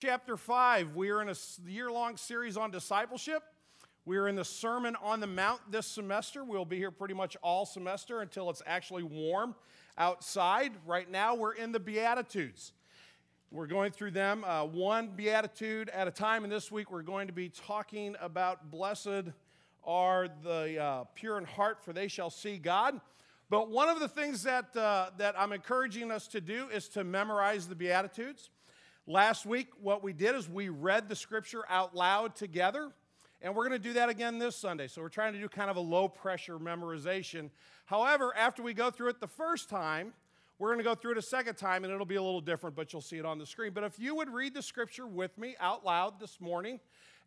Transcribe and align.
chapter 0.00 0.38
5. 0.38 0.96
We 0.96 1.10
are 1.10 1.20
in 1.20 1.28
a 1.28 1.34
year 1.66 1.92
long 1.92 2.16
series 2.16 2.56
on 2.56 2.70
discipleship. 2.70 3.42
We 4.06 4.16
are 4.16 4.28
in 4.28 4.34
the 4.34 4.46
Sermon 4.46 4.96
on 5.02 5.20
the 5.20 5.26
Mount 5.26 5.60
this 5.70 5.86
semester. 5.86 6.42
We'll 6.42 6.64
be 6.64 6.78
here 6.78 6.90
pretty 6.90 7.12
much 7.12 7.36
all 7.42 7.66
semester 7.66 8.22
until 8.22 8.48
it's 8.48 8.62
actually 8.64 9.02
warm 9.02 9.54
outside. 9.98 10.72
Right 10.86 11.10
now, 11.10 11.34
we're 11.34 11.52
in 11.52 11.70
the 11.70 11.80
Beatitudes. 11.80 12.72
We're 13.50 13.66
going 13.66 13.92
through 13.92 14.12
them 14.12 14.42
uh, 14.42 14.64
one 14.64 15.08
Beatitude 15.08 15.90
at 15.90 16.08
a 16.08 16.10
time, 16.10 16.44
and 16.44 16.52
this 16.52 16.72
week 16.72 16.90
we're 16.90 17.02
going 17.02 17.26
to 17.26 17.34
be 17.34 17.50
talking 17.50 18.16
about 18.22 18.70
blessed 18.70 19.32
are 19.84 20.28
the 20.42 20.78
uh, 20.78 21.04
pure 21.14 21.36
in 21.36 21.44
heart, 21.44 21.84
for 21.84 21.92
they 21.92 22.08
shall 22.08 22.30
see 22.30 22.56
God. 22.56 22.98
But 23.50 23.68
one 23.68 23.90
of 23.90 24.00
the 24.00 24.08
things 24.08 24.44
that, 24.44 24.74
uh, 24.74 25.10
that 25.18 25.38
I'm 25.38 25.52
encouraging 25.52 26.10
us 26.10 26.26
to 26.28 26.40
do 26.40 26.68
is 26.72 26.88
to 26.90 27.04
memorize 27.04 27.68
the 27.68 27.74
Beatitudes. 27.74 28.48
Last 29.10 29.44
week, 29.44 29.66
what 29.82 30.04
we 30.04 30.12
did 30.12 30.36
is 30.36 30.48
we 30.48 30.68
read 30.68 31.08
the 31.08 31.16
scripture 31.16 31.64
out 31.68 31.96
loud 31.96 32.36
together, 32.36 32.92
and 33.42 33.56
we're 33.56 33.68
going 33.68 33.82
to 33.82 33.88
do 33.88 33.94
that 33.94 34.08
again 34.08 34.38
this 34.38 34.54
Sunday. 34.54 34.86
So 34.86 35.02
we're 35.02 35.08
trying 35.08 35.32
to 35.32 35.40
do 35.40 35.48
kind 35.48 35.68
of 35.68 35.76
a 35.76 35.80
low 35.80 36.06
pressure 36.06 36.60
memorization. 36.60 37.50
However, 37.86 38.32
after 38.36 38.62
we 38.62 38.72
go 38.72 38.88
through 38.88 39.08
it 39.08 39.18
the 39.18 39.26
first 39.26 39.68
time, 39.68 40.12
we're 40.60 40.68
going 40.68 40.78
to 40.78 40.84
go 40.84 40.94
through 40.94 41.10
it 41.10 41.18
a 41.18 41.22
second 41.22 41.56
time, 41.56 41.82
and 41.82 41.92
it'll 41.92 42.06
be 42.06 42.14
a 42.14 42.22
little 42.22 42.40
different, 42.40 42.76
but 42.76 42.92
you'll 42.92 43.02
see 43.02 43.18
it 43.18 43.26
on 43.26 43.38
the 43.38 43.46
screen. 43.46 43.72
But 43.74 43.82
if 43.82 43.98
you 43.98 44.14
would 44.14 44.32
read 44.32 44.54
the 44.54 44.62
scripture 44.62 45.08
with 45.08 45.36
me 45.36 45.56
out 45.58 45.84
loud 45.84 46.20
this 46.20 46.40
morning 46.40 46.78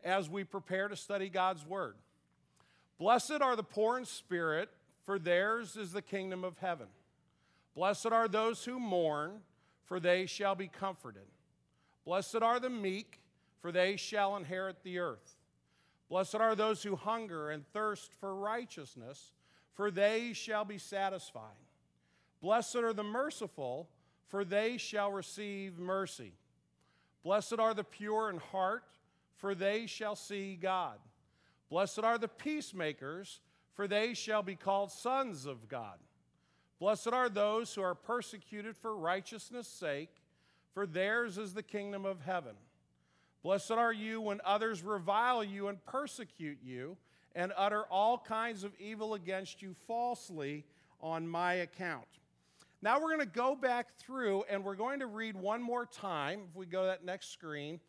as 0.05 0.29
we 0.29 0.45
prepare 0.45 0.87
to 0.87 0.95
study 0.95 1.27
God's 1.27 1.65
word. 1.65 1.95
Blessed 2.97 3.41
are 3.41 3.57
the 3.57 3.61
poor 3.61 3.97
in 3.97 4.05
spirit, 4.05 4.69
for 5.03 5.19
theirs 5.19 5.75
is 5.75 5.91
the 5.91 6.01
kingdom 6.01 6.45
of 6.45 6.59
heaven. 6.59 6.87
Blessed 7.75 8.05
are 8.05 8.29
those 8.29 8.63
who 8.63 8.79
mourn, 8.79 9.41
for 9.83 9.99
they 9.99 10.25
shall 10.25 10.55
be 10.55 10.69
comforted. 10.69 11.23
Blessed 12.05 12.41
are 12.41 12.59
the 12.59 12.69
meek, 12.69 13.21
for 13.61 13.71
they 13.71 13.95
shall 13.95 14.35
inherit 14.35 14.83
the 14.83 14.99
earth. 14.99 15.37
Blessed 16.09 16.35
are 16.35 16.55
those 16.55 16.83
who 16.83 16.95
hunger 16.95 17.49
and 17.49 17.65
thirst 17.71 18.13
for 18.13 18.35
righteousness, 18.35 19.31
for 19.73 19.89
they 19.89 20.33
shall 20.33 20.65
be 20.65 20.77
satisfied. 20.77 21.55
Blessed 22.41 22.75
are 22.75 22.93
the 22.93 23.03
merciful, 23.03 23.89
for 24.27 24.43
they 24.43 24.77
shall 24.77 25.11
receive 25.11 25.79
mercy. 25.79 26.33
Blessed 27.23 27.59
are 27.59 27.73
the 27.73 27.83
pure 27.83 28.29
in 28.29 28.37
heart, 28.37 28.83
for 29.37 29.55
they 29.55 29.85
shall 29.85 30.15
see 30.15 30.55
God. 30.55 30.97
Blessed 31.69 31.99
are 31.99 32.17
the 32.17 32.27
peacemakers, 32.27 33.39
for 33.73 33.87
they 33.87 34.13
shall 34.13 34.43
be 34.43 34.55
called 34.55 34.91
sons 34.91 35.45
of 35.45 35.67
God. 35.67 35.97
Blessed 36.79 37.07
are 37.07 37.29
those 37.29 37.73
who 37.73 37.81
are 37.81 37.95
persecuted 37.95 38.75
for 38.75 38.95
righteousness' 38.95 39.67
sake 39.67 40.22
for 40.73 40.85
theirs 40.85 41.37
is 41.37 41.53
the 41.53 41.63
kingdom 41.63 42.05
of 42.05 42.21
heaven. 42.21 42.55
Blessed 43.43 43.71
are 43.71 43.93
you 43.93 44.21
when 44.21 44.41
others 44.45 44.83
revile 44.83 45.43
you 45.43 45.67
and 45.67 45.83
persecute 45.85 46.59
you 46.63 46.97
and 47.35 47.51
utter 47.57 47.83
all 47.83 48.17
kinds 48.17 48.63
of 48.63 48.71
evil 48.79 49.13
against 49.13 49.61
you 49.61 49.75
falsely 49.87 50.65
on 51.01 51.27
my 51.27 51.55
account. 51.55 52.07
Now 52.81 52.99
we're 52.99 53.15
going 53.15 53.19
to 53.19 53.25
go 53.25 53.55
back 53.55 53.95
through 53.97 54.43
and 54.49 54.63
we're 54.63 54.75
going 54.75 54.99
to 54.99 55.07
read 55.07 55.35
one 55.35 55.61
more 55.61 55.85
time. 55.85 56.41
If 56.49 56.55
we 56.55 56.65
go 56.65 56.81
to 56.81 56.87
that 56.87 57.05
next 57.05 57.31
screen, 57.31 57.79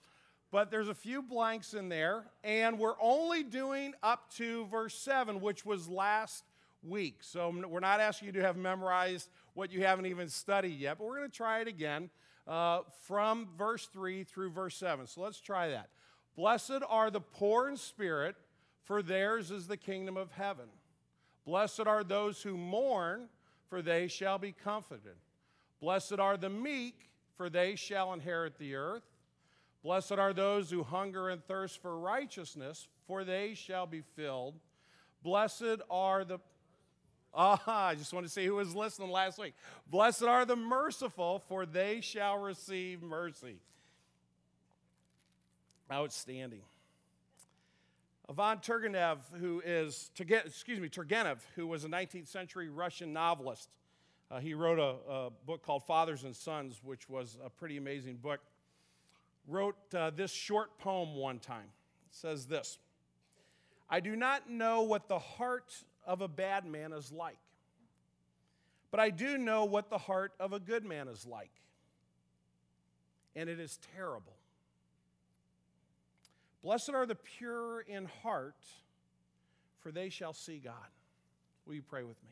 but 0.50 0.70
there's 0.70 0.88
a 0.88 0.94
few 0.94 1.20
blanks 1.20 1.74
in 1.74 1.88
there, 1.88 2.27
and 2.44 2.78
we're 2.78 2.94
only 3.02 3.42
doing 3.42 3.92
up 4.05 4.32
to 4.34 4.66
verse 4.66 4.94
7, 4.94 5.40
which 5.40 5.66
was 5.66 5.88
last 5.88 6.44
week. 6.84 7.18
So 7.22 7.52
we're 7.68 7.80
not 7.80 7.98
asking 7.98 8.27
you 8.27 8.32
to 8.34 8.42
have 8.42 8.56
memorized 8.56 9.30
what 9.55 9.72
you 9.72 9.82
haven't 9.82 10.06
even 10.06 10.28
studied 10.28 10.78
yet, 10.78 10.98
but 10.98 11.08
we're 11.08 11.18
going 11.18 11.30
to 11.30 11.36
try 11.36 11.60
it 11.60 11.66
again 11.66 12.08
uh, 12.46 12.80
from 13.06 13.48
verse 13.56 13.86
3 13.86 14.24
through 14.24 14.50
verse 14.50 14.76
7. 14.76 15.06
So 15.06 15.22
let's 15.22 15.40
try 15.40 15.68
that. 15.68 15.88
Blessed 16.36 16.82
are 16.88 17.10
the 17.10 17.20
poor 17.20 17.68
in 17.68 17.76
spirit, 17.76 18.36
for 18.82 19.02
theirs 19.02 19.50
is 19.50 19.66
the 19.66 19.76
kingdom 19.76 20.16
of 20.16 20.32
heaven. 20.32 20.66
Blessed 21.46 21.86
are 21.86 22.04
those 22.04 22.42
who 22.42 22.56
mourn, 22.56 23.28
for 23.68 23.83
they 23.83 24.08
shall 24.08 24.38
be 24.38 24.52
comforted. 24.52 25.16
Blessed 25.80 26.18
are 26.18 26.36
the 26.36 26.50
meek, 26.50 27.10
for 27.36 27.48
they 27.48 27.77
shall 27.77 28.12
inherit 28.12 28.58
the 28.58 28.74
earth. 28.74 29.04
Blessed 29.83 30.12
are 30.12 30.33
those 30.33 30.70
who 30.70 30.83
hunger 30.83 31.28
and 31.28 31.44
thirst 31.44 31.80
for 31.83 31.98
righteousness, 31.98 32.88
for 33.06 33.22
they 33.22 33.54
shall 33.54 33.86
be 33.86 34.02
filled. 34.16 34.54
Blessed 35.22 35.83
are 35.90 36.24
the 36.24 36.38
Ah, 37.36 37.89
I 37.89 37.95
just 37.96 38.12
want 38.12 38.24
to 38.27 38.33
see 38.33 38.46
who 38.46 38.55
was 38.55 38.74
listening 38.74 39.11
last 39.11 39.39
week. 39.39 39.55
Blessed 39.90 40.22
are 40.22 40.45
the 40.45 40.55
merciful, 40.55 41.40
for 41.48 41.67
they 41.67 42.00
shall 42.00 42.39
receive 42.39 43.02
mercy. 43.02 43.56
Outstanding. 45.90 46.61
Ivan 48.28 48.58
Turgenev, 48.58 49.18
who 49.39 49.61
is, 49.64 50.11
excuse 50.18 50.80
me, 50.80 50.89
Turgenev, 50.89 51.39
who 51.56 51.67
was 51.67 51.84
a 51.84 51.89
19th 51.89 52.28
century 52.28 52.70
Russian 52.70 53.12
novelist, 53.12 53.68
uh, 54.30 54.39
he 54.39 54.55
wrote 54.55 54.78
a, 54.78 55.12
a, 55.12 55.30
book 55.45 55.62
called 55.62 55.84
Fathers 55.84 56.24
and 56.24 56.34
Sons, 56.34 56.80
which 56.83 57.08
was 57.08 57.36
a 57.45 57.51
pretty 57.51 57.77
amazing 57.77 58.16
book. 58.16 58.40
Wrote 59.46 59.77
uh, 59.95 60.11
this 60.11 60.33
short 60.33 60.78
poem 60.78 61.16
one 61.16 61.39
time. 61.39 61.68
It 62.08 62.14
says 62.14 62.46
this 62.46 62.78
I 63.90 64.01
do 64.01 64.16
not 64.16 64.48
know 64.48 64.83
what 64.83 65.08
the 65.08 65.18
heart 65.18 65.74
of 66.06 66.20
a 66.20 66.28
bad 66.28 66.66
man 66.66 66.92
is 66.92 67.12
like. 67.12 67.38
But 68.90 69.00
I 69.00 69.10
do 69.10 69.38
know 69.38 69.64
what 69.64 69.90
the 69.90 69.98
heart 69.98 70.32
of 70.38 70.52
a 70.52 70.60
good 70.60 70.84
man 70.84 71.08
is 71.08 71.26
like. 71.26 71.50
And 73.34 73.48
it 73.48 73.58
is 73.58 73.78
terrible. 73.96 74.36
Blessed 76.62 76.90
are 76.90 77.04
the 77.04 77.16
pure 77.16 77.80
in 77.80 78.06
heart, 78.22 78.56
for 79.80 79.90
they 79.90 80.08
shall 80.08 80.32
see 80.32 80.58
God. 80.58 80.74
Will 81.66 81.74
you 81.74 81.82
pray 81.82 82.04
with 82.04 82.22
me? 82.22 82.30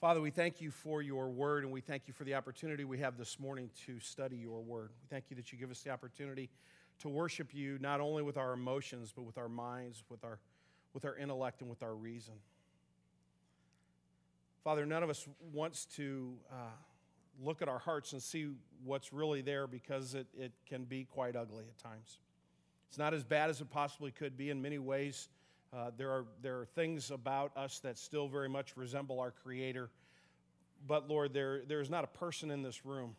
Father, 0.00 0.20
we 0.20 0.30
thank 0.30 0.60
you 0.60 0.70
for 0.70 1.02
your 1.02 1.28
word, 1.28 1.62
and 1.62 1.72
we 1.72 1.80
thank 1.80 2.04
you 2.06 2.14
for 2.14 2.24
the 2.24 2.34
opportunity 2.34 2.84
we 2.84 2.98
have 2.98 3.18
this 3.18 3.38
morning 3.38 3.68
to 3.86 4.00
study 4.00 4.36
your 4.36 4.62
word. 4.62 4.90
We 5.02 5.08
thank 5.10 5.24
you 5.28 5.36
that 5.36 5.52
you 5.52 5.58
give 5.58 5.70
us 5.70 5.82
the 5.82 5.90
opportunity 5.90 6.48
to 7.00 7.08
worship 7.08 7.54
you 7.54 7.78
not 7.80 8.00
only 8.00 8.22
with 8.22 8.36
our 8.36 8.52
emotions, 8.52 9.12
but 9.14 9.22
with 9.22 9.38
our 9.38 9.48
minds, 9.48 10.02
with 10.08 10.24
our, 10.24 10.38
with 10.94 11.04
our 11.04 11.16
intellect, 11.16 11.60
and 11.60 11.70
with 11.70 11.82
our 11.82 11.94
reason. 11.94 12.34
Father, 14.62 14.84
none 14.84 15.02
of 15.02 15.10
us 15.10 15.26
wants 15.52 15.86
to 15.86 16.34
uh, 16.52 16.54
look 17.42 17.62
at 17.62 17.68
our 17.68 17.78
hearts 17.78 18.12
and 18.12 18.22
see 18.22 18.50
what's 18.84 19.12
really 19.12 19.40
there 19.40 19.66
because 19.66 20.14
it, 20.14 20.26
it 20.38 20.52
can 20.68 20.84
be 20.84 21.04
quite 21.04 21.36
ugly 21.36 21.64
at 21.64 21.78
times. 21.78 22.18
It's 22.88 22.98
not 22.98 23.14
as 23.14 23.24
bad 23.24 23.50
as 23.50 23.60
it 23.60 23.70
possibly 23.70 24.10
could 24.10 24.36
be 24.36 24.50
in 24.50 24.60
many 24.60 24.78
ways. 24.78 25.28
Uh, 25.72 25.90
there, 25.96 26.10
are, 26.10 26.26
there 26.42 26.58
are 26.58 26.66
things 26.66 27.10
about 27.10 27.56
us 27.56 27.78
that 27.80 27.98
still 27.98 28.28
very 28.28 28.48
much 28.48 28.76
resemble 28.76 29.20
our 29.20 29.30
Creator. 29.30 29.88
But 30.86 31.08
Lord, 31.08 31.32
there, 31.32 31.62
there 31.66 31.80
is 31.80 31.88
not 31.88 32.04
a 32.04 32.08
person 32.18 32.50
in 32.50 32.62
this 32.62 32.84
room 32.84 33.14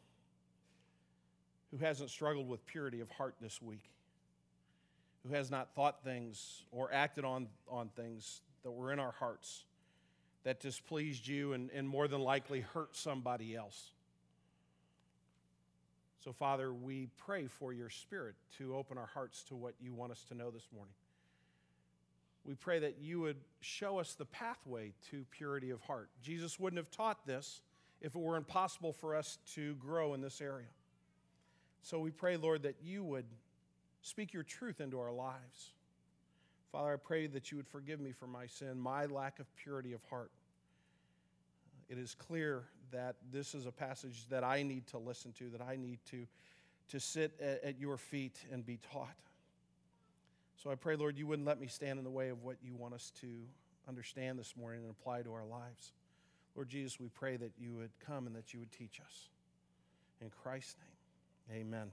who 1.72 1.78
hasn't 1.78 2.10
struggled 2.10 2.48
with 2.48 2.66
purity 2.66 3.00
of 3.00 3.10
heart 3.10 3.36
this 3.42 3.62
week, 3.62 3.90
who 5.26 5.34
has 5.34 5.50
not 5.50 5.74
thought 5.74 6.04
things 6.04 6.64
or 6.72 6.92
acted 6.94 7.26
on, 7.26 7.48
on 7.70 7.90
things 7.96 8.42
that 8.64 8.72
were 8.72 8.92
in 8.92 9.00
our 9.00 9.12
hearts 9.12 9.64
that 10.44 10.60
displeased 10.60 11.28
you 11.28 11.54
and, 11.54 11.70
and 11.72 11.88
more 11.88 12.08
than 12.08 12.22
likely 12.22 12.62
hurt 12.62 12.96
somebody 12.96 13.56
else. 13.56 13.92
So, 16.24 16.32
Father, 16.32 16.74
we 16.74 17.08
pray 17.18 17.48
for 17.48 17.74
your 17.74 17.90
Spirit 17.90 18.36
to 18.58 18.76
open 18.76 18.98
our 18.98 19.08
hearts 19.08 19.44
to 19.46 19.56
what 19.56 19.74
you 19.80 19.94
want 19.94 20.12
us 20.12 20.24
to 20.30 20.36
know 20.36 20.52
this 20.52 20.68
morning. 20.74 20.94
We 22.44 22.56
pray 22.56 22.80
that 22.80 22.98
you 23.00 23.22
would 23.22 23.38
show 23.60 24.00
us 24.00 24.14
the 24.14 24.26
pathway 24.26 24.94
to 25.12 25.26
purity 25.32 25.70
of 25.70 25.82
heart. 25.82 26.10
Jesus 26.24 26.60
wouldn't 26.60 26.78
have 26.78 26.92
taught 26.92 27.26
this 27.26 27.62
if 28.02 28.16
it 28.16 28.20
were 28.20 28.36
impossible 28.36 28.94
for 28.94 29.16
us 29.16 29.38
to 29.54 29.76
grow 29.76 30.14
in 30.14 30.22
this 30.22 30.42
area. 30.42 30.68
So 31.82 32.00
we 32.00 32.12
pray, 32.12 32.38
Lord, 32.38 32.64
that 32.64 32.76
you 32.84 33.04
would 33.04 33.26
speak 34.02 34.34
your 34.34 34.44
truth 34.44 34.82
into 34.82 35.00
our 35.00 35.12
lives. 35.12 35.74
Father, 36.72 36.94
I 36.94 36.98
pray 36.98 37.28
that 37.28 37.52
you 37.52 37.58
would 37.58 37.68
forgive 37.68 38.00
me 38.00 38.12
for 38.12 38.28
my 38.28 38.46
sin, 38.46 38.80
my 38.80 39.06
lack 39.06 39.40
of 39.40 39.56
purity 39.56 39.94
of 39.94 40.02
heart. 40.10 40.32
It 41.90 41.98
is 41.98 42.16
clear 42.16 42.64
that 42.92 43.16
this 43.32 43.54
is 43.54 43.66
a 43.66 43.72
passage 43.72 44.26
that 44.30 44.44
I 44.44 44.64
need 44.64 44.88
to 44.88 44.98
listen 44.98 45.34
to, 45.34 45.50
that 45.50 45.62
I 45.62 45.76
need 45.76 46.00
to, 46.12 46.26
to 46.90 47.00
sit 47.00 47.34
at, 47.42 47.64
at 47.64 47.80
your 47.80 47.98
feet 47.98 48.38
and 48.52 48.66
be 48.66 48.80
taught. 48.92 49.16
So 50.56 50.70
I 50.70 50.76
pray, 50.76 50.96
Lord, 50.96 51.18
you 51.18 51.28
wouldn't 51.28 51.48
let 51.48 51.60
me 51.60 51.68
stand 51.68 51.98
in 51.98 52.06
the 52.06 52.12
way 52.12 52.30
of 52.30 52.44
what 52.44 52.58
you 52.64 52.76
want 52.76 52.94
us 52.94 53.12
to 53.22 53.28
understand 53.88 54.40
this 54.40 54.56
morning 54.56 54.84
and 54.84 54.92
apply 54.92 55.24
to 55.24 55.34
our 55.34 55.46
lives. 55.46 55.94
Lord 56.56 56.70
Jesus, 56.70 57.00
we 57.00 57.10
pray 57.10 57.36
that 57.38 57.52
you 57.58 57.74
would 57.74 57.92
come 58.06 58.28
and 58.28 58.36
that 58.36 58.54
you 58.54 58.60
would 58.60 58.72
teach 58.72 59.02
us. 59.06 59.30
In 60.22 60.30
Christ's 60.30 60.76
name. 60.80 61.01
Amen. 61.50 61.92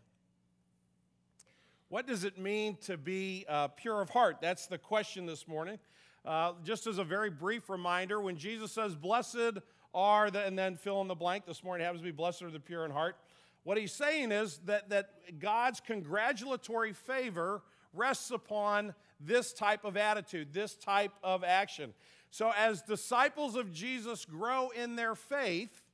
What 1.89 2.07
does 2.07 2.25
it 2.25 2.39
mean 2.39 2.77
to 2.83 2.97
be 2.97 3.47
uh, 3.49 3.69
pure 3.69 4.01
of 4.01 4.11
heart? 4.11 4.39
That's 4.43 4.67
the 4.67 4.79
question 4.79 5.27
this 5.27 5.47
morning. 5.47 5.79
Uh, 6.25 6.53
just 6.65 6.87
as 6.87 6.99
a 6.99 7.05
very 7.05 7.31
brief 7.31 7.71
reminder, 7.71 8.21
when 8.21 8.37
Jesus 8.37 8.73
says, 8.73 8.95
Blessed 8.95 9.59
are 9.95 10.31
the, 10.31 10.45
and 10.45 10.59
then 10.59 10.77
fill 10.77 11.01
in 11.01 11.09
the 11.09 11.15
blank. 11.15 11.47
This 11.47 11.65
morning 11.65 11.85
happens 11.85 12.03
to 12.03 12.07
be 12.07 12.13
blessed 12.13 12.43
are 12.43 12.51
the 12.51 12.61
pure 12.61 12.85
in 12.85 12.91
heart. 12.91 13.17
What 13.65 13.79
he's 13.79 13.93
saying 13.93 14.33
is 14.33 14.61
that, 14.67 14.91
that 14.91 15.11
God's 15.39 15.81
congratulatory 15.81 16.93
favor 16.93 17.63
rests 17.93 18.31
upon 18.31 18.95
this 19.21 19.53
type 19.53 19.85
of 19.85 19.97
attitude, 19.97 20.53
this 20.53 20.75
type 20.75 21.13
of 21.23 21.43
action. 21.43 21.95
So, 22.31 22.53
as 22.57 22.83
disciples 22.83 23.57
of 23.57 23.73
Jesus 23.73 24.25
grow 24.25 24.69
in 24.71 24.97
their 24.97 25.15
faith, 25.15 25.88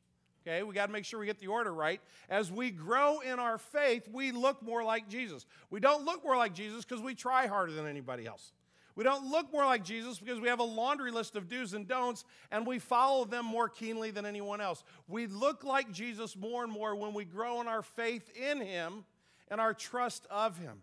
okay, 0.46 0.62
we 0.62 0.75
got 0.75 0.87
to 0.87 0.93
make 0.93 1.05
sure 1.05 1.19
we 1.19 1.26
get 1.26 1.38
the 1.38 1.46
order 1.46 1.73
right. 1.73 2.00
As 2.29 2.52
we 2.52 2.70
grow 2.70 3.20
in 3.20 3.38
our 3.38 3.58
faith, 3.58 4.08
we 4.12 4.32
look 4.32 4.62
more 4.62 4.85
like 4.85 5.08
Jesus. 5.08 5.46
We 5.70 5.81
don't 5.81 6.05
look 6.05 6.25
more 6.25 6.37
like 6.37 6.55
Jesus 6.55 6.85
because 6.85 7.02
we 7.02 7.14
try 7.14 7.46
harder 7.46 7.73
than 7.73 7.87
anybody 7.87 8.26
else. 8.26 8.52
We 8.96 9.02
don't 9.02 9.29
look 9.29 9.52
more 9.52 9.64
like 9.64 9.82
Jesus 9.82 10.19
because 10.19 10.38
we 10.41 10.49
have 10.49 10.61
a 10.61 10.64
laundry 10.64 11.11
list 11.11 11.35
of 11.35 11.49
do's 11.49 11.75
and 11.75 11.88
don'ts 11.88 12.25
and 12.52 12.64
we 12.64 12.79
follow 12.79 13.25
them 13.25 13.44
more 13.44 13.69
keenly 13.69 14.12
than 14.12 14.25
anyone 14.25 14.61
else. 14.61 14.85
We 15.08 15.26
look 15.26 15.64
like 15.64 15.91
Jesus 15.91 16.37
more 16.37 16.62
and 16.62 16.73
more 16.73 16.94
when 16.94 17.12
we 17.12 17.25
grow 17.25 17.61
in 17.61 17.67
our 17.67 17.82
faith 17.82 18.31
in 18.37 18.61
Him 18.61 19.05
and 19.49 19.61
our 19.61 19.75
trust 19.75 20.26
of 20.31 20.58
Him. 20.58 20.82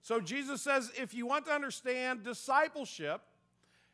So 0.00 0.20
Jesus 0.20 0.60
says 0.60 0.90
if 0.98 1.14
you 1.14 1.24
want 1.26 1.46
to 1.46 1.52
understand 1.52 2.24
discipleship, 2.24 3.20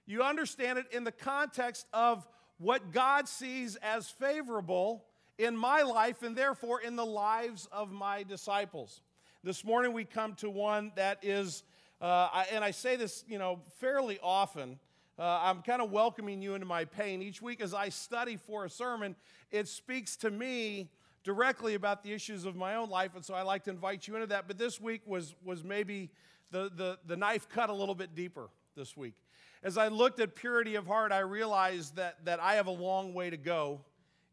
you 0.06 0.22
understand 0.22 0.78
it 0.78 0.86
in 0.90 1.04
the 1.04 1.12
context 1.12 1.86
of 1.92 2.26
what 2.56 2.92
God 2.92 3.28
sees 3.28 3.76
as 3.76 4.08
favorable 4.08 5.04
in 5.38 5.56
my 5.56 5.82
life 5.82 6.22
and 6.22 6.36
therefore 6.36 6.80
in 6.80 6.96
the 6.96 7.06
lives 7.06 7.68
of 7.72 7.90
my 7.90 8.24
disciples. 8.24 9.00
This 9.44 9.64
morning 9.64 9.92
we 9.92 10.04
come 10.04 10.34
to 10.36 10.50
one 10.50 10.92
that 10.96 11.18
is 11.22 11.62
uh, 12.00 12.28
I, 12.32 12.46
and 12.52 12.62
I 12.62 12.70
say 12.70 12.94
this, 12.96 13.24
you 13.28 13.38
know, 13.38 13.60
fairly 13.78 14.20
often. 14.22 14.78
Uh, 15.18 15.40
I'm 15.42 15.62
kind 15.62 15.82
of 15.82 15.90
welcoming 15.90 16.40
you 16.40 16.54
into 16.54 16.66
my 16.66 16.84
pain. 16.84 17.22
Each 17.22 17.42
week 17.42 17.60
as 17.60 17.74
I 17.74 17.88
study 17.88 18.36
for 18.36 18.64
a 18.64 18.70
sermon, 18.70 19.16
it 19.50 19.66
speaks 19.66 20.16
to 20.18 20.30
me 20.30 20.90
directly 21.24 21.74
about 21.74 22.04
the 22.04 22.12
issues 22.12 22.44
of 22.44 22.54
my 22.54 22.76
own 22.76 22.88
life, 22.88 23.16
and 23.16 23.24
so 23.24 23.34
I 23.34 23.42
like 23.42 23.64
to 23.64 23.70
invite 23.70 24.06
you 24.06 24.14
into 24.14 24.28
that. 24.28 24.46
But 24.46 24.58
this 24.58 24.80
week 24.80 25.02
was, 25.06 25.34
was 25.44 25.64
maybe 25.64 26.10
the, 26.52 26.70
the, 26.74 26.98
the 27.04 27.16
knife 27.16 27.48
cut 27.48 27.68
a 27.68 27.74
little 27.74 27.96
bit 27.96 28.14
deeper 28.14 28.48
this 28.76 28.96
week. 28.96 29.14
As 29.64 29.76
I 29.76 29.88
looked 29.88 30.20
at 30.20 30.36
purity 30.36 30.76
of 30.76 30.86
heart, 30.86 31.10
I 31.10 31.18
realized 31.18 31.96
that, 31.96 32.24
that 32.26 32.38
I 32.38 32.54
have 32.54 32.68
a 32.68 32.72
long 32.72 33.12
way 33.12 33.28
to 33.28 33.36
go 33.36 33.80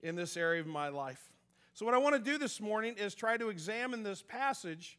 in 0.06 0.16
this 0.16 0.38
area 0.38 0.62
of 0.62 0.68
my 0.68 0.90
life. 0.90 1.31
So, 1.74 1.86
what 1.86 1.96
I 1.96 1.98
want 1.98 2.16
to 2.16 2.31
do 2.31 2.38
this 2.38 2.62
morning 2.62 2.96
is 2.98 3.16
try 3.16 3.38
to 3.38 3.50
examine 3.50 4.04
this 4.04 4.22
passage 4.22 4.98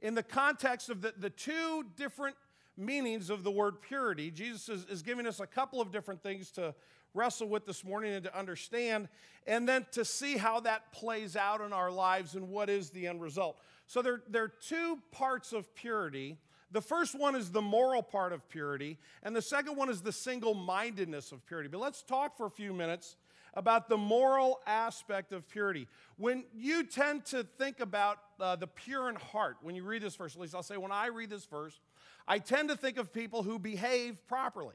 in 0.00 0.14
the 0.14 0.22
context 0.22 0.88
of 0.88 1.02
the, 1.02 1.12
the 1.16 1.30
two 1.30 1.84
different 1.94 2.36
meanings 2.76 3.30
of 3.30 3.44
the 3.44 3.50
word 3.50 3.80
purity. 3.82 4.30
Jesus 4.30 4.68
is, 4.68 4.84
is 4.86 5.02
giving 5.02 5.26
us 5.26 5.40
a 5.40 5.46
couple 5.46 5.80
of 5.80 5.92
different 5.92 6.22
things 6.22 6.50
to 6.52 6.74
wrestle 7.14 7.48
with 7.48 7.66
this 7.66 7.84
morning 7.84 8.14
and 8.14 8.24
to 8.24 8.38
understand, 8.38 9.08
and 9.46 9.68
then 9.68 9.86
to 9.92 10.04
see 10.04 10.36
how 10.36 10.60
that 10.60 10.90
plays 10.90 11.36
out 11.36 11.60
in 11.60 11.72
our 11.72 11.90
lives 11.90 12.34
and 12.34 12.48
what 12.48 12.68
is 12.68 12.90
the 12.90 13.06
end 13.06 13.20
result. 13.20 13.58
So 13.86 14.02
there, 14.02 14.22
there 14.28 14.42
are 14.42 14.52
two 14.60 14.98
parts 15.12 15.52
of 15.52 15.74
purity. 15.74 16.38
The 16.72 16.82
first 16.82 17.18
one 17.18 17.36
is 17.36 17.50
the 17.50 17.62
moral 17.62 18.02
part 18.02 18.32
of 18.32 18.48
purity, 18.48 18.98
and 19.22 19.36
the 19.36 19.42
second 19.42 19.76
one 19.76 19.90
is 19.90 20.02
the 20.02 20.12
single 20.12 20.54
mindedness 20.54 21.30
of 21.30 21.46
purity. 21.46 21.68
But 21.68 21.80
let's 21.80 22.02
talk 22.02 22.36
for 22.36 22.46
a 22.46 22.50
few 22.50 22.72
minutes 22.72 23.16
about 23.56 23.88
the 23.88 23.96
moral 23.96 24.60
aspect 24.66 25.32
of 25.32 25.48
purity. 25.48 25.88
When 26.18 26.44
you 26.54 26.84
tend 26.84 27.24
to 27.26 27.42
think 27.42 27.80
about 27.80 28.18
uh, 28.38 28.54
the 28.54 28.66
pure 28.66 29.08
in 29.08 29.16
heart, 29.16 29.56
when 29.62 29.74
you 29.74 29.82
read 29.82 30.02
this 30.02 30.14
verse, 30.14 30.34
at 30.34 30.40
least 30.40 30.54
I'll 30.54 30.62
say 30.62 30.76
when 30.76 30.92
I 30.92 31.06
read 31.06 31.30
this 31.30 31.46
verse, 31.46 31.80
I 32.28 32.38
tend 32.38 32.68
to 32.68 32.76
think 32.76 32.98
of 32.98 33.12
people 33.12 33.42
who 33.42 33.58
behave 33.58 34.24
properly, 34.28 34.74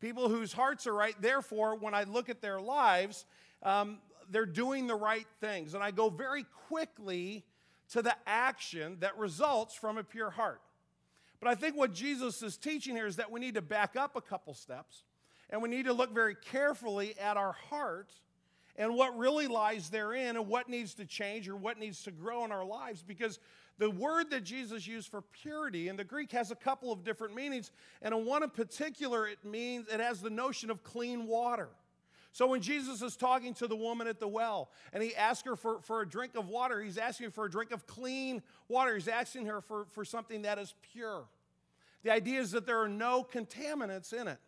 people 0.00 0.30
whose 0.30 0.54
hearts 0.54 0.86
are 0.86 0.94
right. 0.94 1.14
Therefore, 1.20 1.76
when 1.76 1.94
I 1.94 2.04
look 2.04 2.30
at 2.30 2.40
their 2.40 2.60
lives, 2.60 3.26
um, 3.62 3.98
they're 4.30 4.46
doing 4.46 4.86
the 4.86 4.94
right 4.94 5.26
things. 5.40 5.74
And 5.74 5.82
I 5.82 5.90
go 5.90 6.08
very 6.08 6.46
quickly 6.68 7.44
to 7.90 8.00
the 8.00 8.16
action 8.26 8.96
that 9.00 9.18
results 9.18 9.74
from 9.74 9.98
a 9.98 10.04
pure 10.04 10.30
heart. 10.30 10.62
But 11.40 11.50
I 11.50 11.54
think 11.54 11.76
what 11.76 11.92
Jesus 11.92 12.42
is 12.42 12.56
teaching 12.56 12.96
here 12.96 13.06
is 13.06 13.16
that 13.16 13.30
we 13.30 13.38
need 13.38 13.54
to 13.56 13.62
back 13.62 13.96
up 13.96 14.16
a 14.16 14.22
couple 14.22 14.54
steps 14.54 15.02
and 15.50 15.62
we 15.62 15.68
need 15.68 15.84
to 15.86 15.92
look 15.92 16.12
very 16.12 16.34
carefully 16.34 17.14
at 17.18 17.36
our 17.36 17.52
heart 17.52 18.10
and 18.76 18.94
what 18.94 19.16
really 19.16 19.46
lies 19.46 19.90
therein 19.90 20.36
and 20.36 20.48
what 20.48 20.68
needs 20.68 20.94
to 20.94 21.04
change 21.04 21.48
or 21.48 21.56
what 21.56 21.78
needs 21.78 22.02
to 22.04 22.10
grow 22.10 22.44
in 22.44 22.52
our 22.52 22.64
lives 22.64 23.02
because 23.02 23.38
the 23.78 23.90
word 23.90 24.30
that 24.30 24.44
Jesus 24.44 24.86
used 24.86 25.10
for 25.10 25.22
purity 25.22 25.88
in 25.88 25.96
the 25.96 26.04
Greek 26.04 26.30
has 26.32 26.50
a 26.50 26.54
couple 26.54 26.92
of 26.92 27.02
different 27.02 27.34
meanings. 27.34 27.72
And 28.02 28.14
in 28.14 28.24
one 28.24 28.42
in 28.42 28.50
particular, 28.50 29.26
it 29.26 29.44
means 29.44 29.88
it 29.88 30.00
has 30.00 30.20
the 30.20 30.30
notion 30.30 30.70
of 30.70 30.84
clean 30.84 31.26
water. 31.26 31.68
So 32.30 32.48
when 32.48 32.60
Jesus 32.60 33.00
is 33.02 33.16
talking 33.16 33.54
to 33.54 33.66
the 33.66 33.76
woman 33.76 34.06
at 34.06 34.18
the 34.18 34.28
well 34.28 34.70
and 34.92 35.02
he 35.02 35.14
asks 35.14 35.46
her 35.46 35.56
for, 35.56 35.80
for 35.80 36.02
a 36.02 36.08
drink 36.08 36.36
of 36.36 36.48
water, 36.48 36.80
he's 36.80 36.98
asking 36.98 37.30
for 37.30 37.44
a 37.44 37.50
drink 37.50 37.70
of 37.70 37.86
clean 37.86 38.42
water. 38.68 38.94
He's 38.94 39.08
asking 39.08 39.46
her 39.46 39.60
for, 39.60 39.86
for 39.90 40.04
something 40.04 40.42
that 40.42 40.58
is 40.58 40.74
pure. 40.92 41.24
The 42.02 42.12
idea 42.12 42.40
is 42.40 42.50
that 42.52 42.66
there 42.66 42.80
are 42.80 42.88
no 42.88 43.24
contaminants 43.24 44.12
in 44.12 44.28
it. 44.28 44.38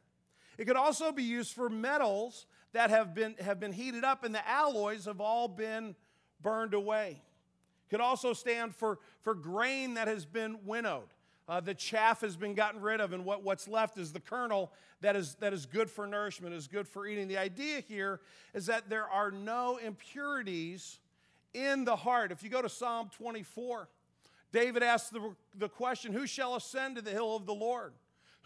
It 0.59 0.67
could 0.67 0.77
also 0.77 1.13
be 1.13 1.23
used 1.23 1.55
for 1.55 1.69
metals 1.69 2.47
that 2.73 2.91
have 2.91 3.15
been, 3.15 3.35
have 3.41 3.61
been 3.61 3.73
heated 3.73 4.05
up 4.05 4.25
and 4.25 4.35
the 4.35 4.47
alloys 4.49 5.05
have 5.07 5.21
all 5.21 5.49
been 5.49 5.95
burned 6.43 6.75
away. 6.75 7.23
It 7.87 7.91
could 7.91 8.01
also 8.01 8.33
stand 8.33 8.75
for, 8.75 8.99
for 9.21 9.35
grain 9.35 9.95
that 9.95 10.09
has 10.09 10.25
been 10.27 10.59
winnowed. 10.65 11.09
Uh, 11.49 11.61
the 11.61 11.75
chaff 11.75 12.23
has 12.23 12.37
been 12.37 12.55
gotten 12.55 12.81
rid 12.81 13.01
of, 13.01 13.13
and 13.13 13.25
what, 13.25 13.45
what's 13.45 13.69
left 13.69 13.99
is 13.99 14.13
the 14.13 14.21
kernel 14.21 14.73
that 15.01 15.15
is, 15.15 15.37
that 15.37 15.53
is 15.53 15.65
good 15.65 15.89
for 15.89 16.05
nourishment, 16.07 16.53
is 16.53 16.67
good 16.67 16.89
for 16.89 17.07
eating. 17.07 17.29
The 17.29 17.39
idea 17.39 17.81
here 17.81 18.21
is 18.53 18.67
that 18.67 18.89
there 18.91 19.09
are 19.09 19.31
no 19.31 19.77
impurities 19.77 20.99
in 21.55 21.85
the 21.85 21.95
heart. 21.95 22.33
If 22.33 22.43
you 22.43 22.51
go 22.51 22.63
to 22.63 22.69
Psalm 22.69 23.11
24, 23.17 23.89
David 24.51 24.83
asks 24.83 25.11
the, 25.11 25.35
the 25.57 25.69
question 25.69 26.13
Who 26.13 26.27
shall 26.27 26.57
ascend 26.57 26.97
to 26.97 27.03
the 27.03 27.11
hill 27.13 27.37
of 27.37 27.47
the 27.47 27.55
Lord? 27.55 27.93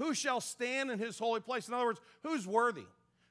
Who 0.01 0.15
shall 0.15 0.41
stand 0.41 0.91
in 0.91 0.99
his 0.99 1.19
holy 1.19 1.41
place? 1.41 1.69
In 1.69 1.75
other 1.75 1.85
words, 1.85 2.01
who's 2.23 2.47
worthy? 2.47 2.87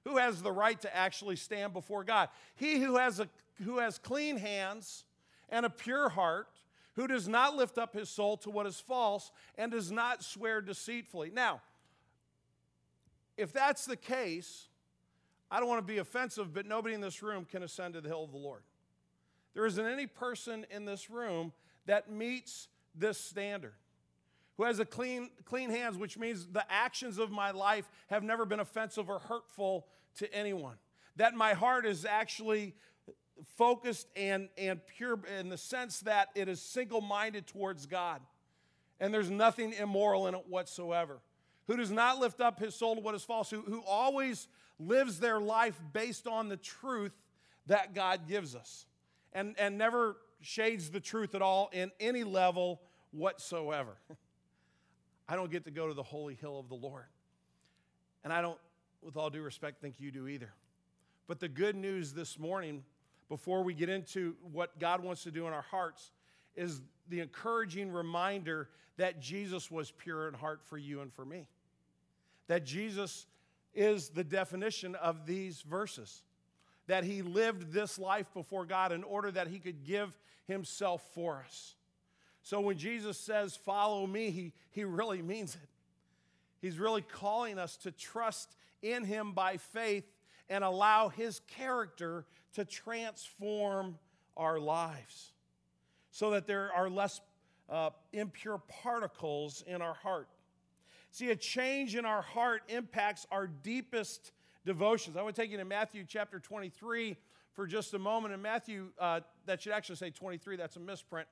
Who 0.06 0.18
has 0.18 0.44
the 0.44 0.51
right 0.51 0.80
to 0.81 0.95
actually 0.95 1.36
stand 1.36 1.74
before 1.74 2.04
God? 2.04 2.30
He 2.56 2.80
who 2.80 2.98
has, 2.98 3.19
a, 3.19 3.27
who 3.66 3.80
has 3.80 3.98
clean 3.98 4.38
hands 4.38 5.04
and 5.50 5.66
a 5.66 5.69
pure 5.69 6.10
heart, 6.10 6.48
who 6.95 7.07
does 7.07 7.27
not 7.27 7.56
lift 7.56 7.80
up 7.80 7.95
his 7.95 8.07
soul 8.07 8.38
to 8.38 8.51
what 8.51 8.68
is 8.68 8.80
false 8.80 9.31
and 9.57 9.71
does 9.71 9.92
not 9.92 10.24
swear 10.24 10.62
deceitfully. 10.62 11.31
Now, 11.33 11.62
if 13.36 13.51
that's 13.51 13.86
the 13.86 13.98
case, 13.98 14.68
I 15.50 15.60
don't 15.60 15.69
want 15.69 15.86
to 15.86 15.92
be 15.92 15.98
offensive, 15.98 16.54
but 16.54 16.68
nobody 16.68 16.94
in 16.94 17.01
this 17.01 17.24
room 17.24 17.45
can 17.45 17.63
ascend 17.63 17.95
to 17.95 18.01
the 18.01 18.10
hill 18.10 18.24
of 18.24 18.31
the 18.31 18.38
Lord. 18.38 18.62
There 19.56 19.66
isn't 19.66 19.86
any 19.88 20.06
person 20.06 20.68
in 20.69 20.86
this 20.86 21.10
room 21.10 21.51
that 21.88 22.12
meets 22.12 22.68
this 22.94 23.18
standard 23.18 23.73
who 24.59 24.66
has 24.66 24.80
a 24.80 24.85
clean, 24.85 25.30
clean 25.45 25.69
hands, 25.69 25.97
which 25.97 26.18
means 26.18 26.45
the 26.47 26.66
actions 26.69 27.18
of 27.18 27.31
my 27.31 27.51
life 27.51 27.89
have 28.07 28.23
never 28.23 28.44
been 28.44 28.59
offensive 28.59 29.09
or 29.09 29.19
hurtful 29.19 29.87
to 30.18 30.31
anyone. 30.35 30.75
That 31.16 31.33
my 31.33 31.54
heart 31.54 31.85
is 31.85 32.04
actually 32.04 32.75
focused 33.56 34.09
and, 34.18 34.49
and 34.57 34.81
pure 34.85 35.18
in 35.39 35.47
the 35.47 35.57
sense 35.57 36.01
that 36.01 36.28
it 36.35 36.49
is 36.49 36.61
single 36.61 36.99
minded 36.99 37.47
towards 37.47 37.85
God. 37.85 38.19
And 38.99 39.13
there's 39.13 39.30
nothing 39.30 39.71
immoral 39.71 40.28
in 40.28 40.35
it 40.35 40.44
whatsoever. 40.49 41.21
Who 41.68 41.78
does 41.78 41.89
not 41.89 42.19
lift 42.19 42.42
up 42.42 42.59
his 42.59 42.75
soul 42.75 42.95
to 42.95 43.01
what 43.01 43.16
is 43.16 43.23
false, 43.23 43.49
who, 43.49 43.61
who 43.61 43.81
always 43.87 44.49
lives 44.78 45.21
their 45.21 45.39
life 45.39 45.80
based 45.94 46.28
on 46.28 46.49
the 46.49 46.57
truth 46.57 47.13
that 47.68 47.95
God 47.95 48.28
gives 48.28 48.57
us 48.57 48.87
and, 49.31 49.56
and 49.57 49.78
never 49.78 50.18
shades 50.42 50.89
the 50.89 50.99
truth 50.99 51.33
at 51.33 51.42
all 51.42 51.69
in 51.71 51.92
any 52.01 52.25
level 52.25 52.81
whatsoever. 53.11 53.95
I 55.30 55.36
don't 55.36 55.52
get 55.52 55.66
to 55.66 55.71
go 55.71 55.88
to 55.88 55.94
the 55.94 56.04
holy 56.04 56.33
hill 56.33 56.59
of 56.59 56.69
the 56.69 56.76
Lord. 56.76 57.06
And 58.24 58.33
I 58.33 58.42
don't, 58.42 58.57
with 59.04 59.16
all 59.16 59.30
due 59.30 59.44
respect, 59.44 59.80
think 59.80 60.00
you 60.00 60.09
do 60.12 60.28
either. 60.28 60.52
But 61.28 61.40
the 61.40 61.48
good 61.48 61.76
news 61.76 62.14
this 62.14 62.40
morning, 62.40 62.83
before 63.30 63.64
we 63.64 63.76
get 63.76 63.90
into 63.90 64.36
what 64.52 64.80
God 64.80 65.04
wants 65.04 65.24
to 65.24 65.31
do 65.31 65.45
in 65.45 65.54
our 65.54 65.62
hearts, 65.62 66.12
is 66.56 66.81
the 67.09 67.19
encouraging 67.19 67.92
reminder 67.92 68.69
that 68.98 69.21
Jesus 69.21 69.69
was 69.69 69.92
pure 69.92 70.28
in 70.28 70.33
heart 70.33 70.62
for 70.64 70.80
you 70.80 71.02
and 71.02 71.14
for 71.14 71.24
me. 71.24 71.48
That 72.48 72.66
Jesus 72.66 73.28
is 73.76 74.09
the 74.09 74.24
definition 74.24 74.95
of 74.95 75.28
these 75.28 75.62
verses. 75.62 76.24
That 76.88 77.04
he 77.04 77.21
lived 77.21 77.71
this 77.71 78.00
life 78.00 78.33
before 78.33 78.66
God 78.66 78.92
in 78.92 79.04
order 79.04 79.30
that 79.30 79.48
he 79.48 79.59
could 79.59 79.83
give 79.83 80.18
himself 80.48 81.04
for 81.14 81.44
us. 81.45 81.76
So 82.44 82.62
when 82.62 82.78
Jesus 82.78 83.18
says, 83.18 83.56
Follow 83.56 84.08
me, 84.08 84.31
he, 84.31 84.54
he 84.72 84.84
really 84.84 85.22
means 85.22 85.56
it. 85.56 85.69
He's 86.62 86.78
really 86.78 87.02
calling 87.02 87.58
us 87.58 87.78
to 87.78 87.92
trust 87.92 88.56
in 88.81 89.04
him 89.04 89.34
by 89.34 89.58
faith 89.58 90.06
and 90.50 90.64
allow 90.64 91.10
his 91.10 91.42
character 91.48 92.26
to 92.54 92.66
transform 92.66 93.98
our 94.36 94.60
lives 94.60 95.31
so 96.12 96.31
that 96.31 96.48
there 96.48 96.72
are 96.74 96.90
less 96.90 97.22
uh, 97.69 97.92
impure 98.14 98.58
particles 98.68 99.64
in 99.68 99.81
our 99.81 99.94
heart. 99.94 100.28
See, 101.12 101.30
a 101.30 101.36
change 101.36 101.96
in 101.96 102.06
our 102.06 102.22
heart 102.22 102.64
impacts 102.68 103.26
our 103.31 103.48
deepest 103.48 104.31
devotions. 104.66 105.18
I 105.18 105.22
want 105.22 105.36
to 105.36 105.42
take 105.42 105.52
you 105.52 105.58
to 105.58 105.66
Matthew 105.66 106.04
chapter 106.08 106.40
23 106.40 107.16
for 107.54 107.68
just 107.68 107.94
a 107.94 108.00
moment. 108.00 108.34
In 108.34 108.42
Matthew, 108.42 108.88
uh, 109.00 109.22
that 109.46 109.62
should 109.62 109.74
actually 109.74 109.96
say 109.96 110.10
23, 110.10 110.56
that's 110.56 110.76
a 110.76 110.80
misprint. 110.80 111.28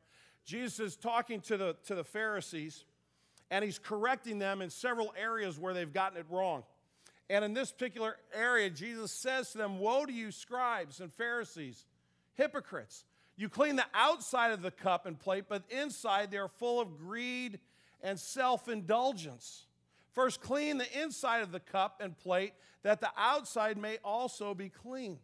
Jesus 0.48 0.80
is 0.80 0.96
talking 0.96 1.42
to 1.42 1.58
the, 1.58 1.76
to 1.88 1.94
the 1.94 2.06
Pharisees, 2.06 2.86
and 3.52 3.66
he's 3.66 3.78
correcting 3.78 4.40
them 4.40 4.62
in 4.62 4.70
several 4.70 5.14
areas 5.20 5.60
where 5.60 5.74
they've 5.74 5.92
gotten 5.92 6.18
it 6.18 6.26
wrong. 6.30 6.64
And 7.30 7.44
in 7.44 7.54
this 7.54 7.74
particular 7.74 8.16
area, 8.34 8.70
Jesus 8.70 9.12
says 9.12 9.52
to 9.52 9.58
them, 9.58 9.78
Woe 9.78 10.06
to 10.06 10.14
you, 10.14 10.32
scribes 10.32 11.02
and 11.02 11.12
Pharisees, 11.12 11.86
hypocrites! 12.36 13.04
You 13.36 13.50
clean 13.50 13.76
the 13.76 13.86
outside 13.94 14.52
of 14.52 14.62
the 14.62 14.72
cup 14.72 15.06
and 15.06 15.20
plate, 15.20 15.46
but 15.50 15.64
inside 15.70 16.32
they 16.32 16.38
are 16.38 16.48
full 16.48 16.80
of 16.80 16.98
greed 16.98 17.60
and 18.02 18.18
self 18.18 18.70
indulgence. 18.70 19.66
First, 20.14 20.40
clean 20.40 20.78
the 20.78 21.02
inside 21.04 21.42
of 21.42 21.52
the 21.52 21.60
cup 21.60 22.00
and 22.02 22.18
plate, 22.18 22.54
that 22.84 23.02
the 23.02 23.12
outside 23.18 23.78
may 23.78 23.98
also 24.02 24.54
be 24.54 24.70
clean. 24.70 25.20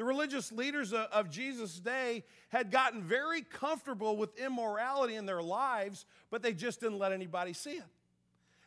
The 0.00 0.06
religious 0.06 0.50
leaders 0.50 0.94
of 0.94 1.28
Jesus' 1.28 1.78
day 1.78 2.24
had 2.48 2.70
gotten 2.70 3.02
very 3.02 3.42
comfortable 3.42 4.16
with 4.16 4.34
immorality 4.38 5.14
in 5.14 5.26
their 5.26 5.42
lives, 5.42 6.06
but 6.30 6.40
they 6.40 6.54
just 6.54 6.80
didn't 6.80 6.98
let 6.98 7.12
anybody 7.12 7.52
see 7.52 7.72
it. 7.72 7.84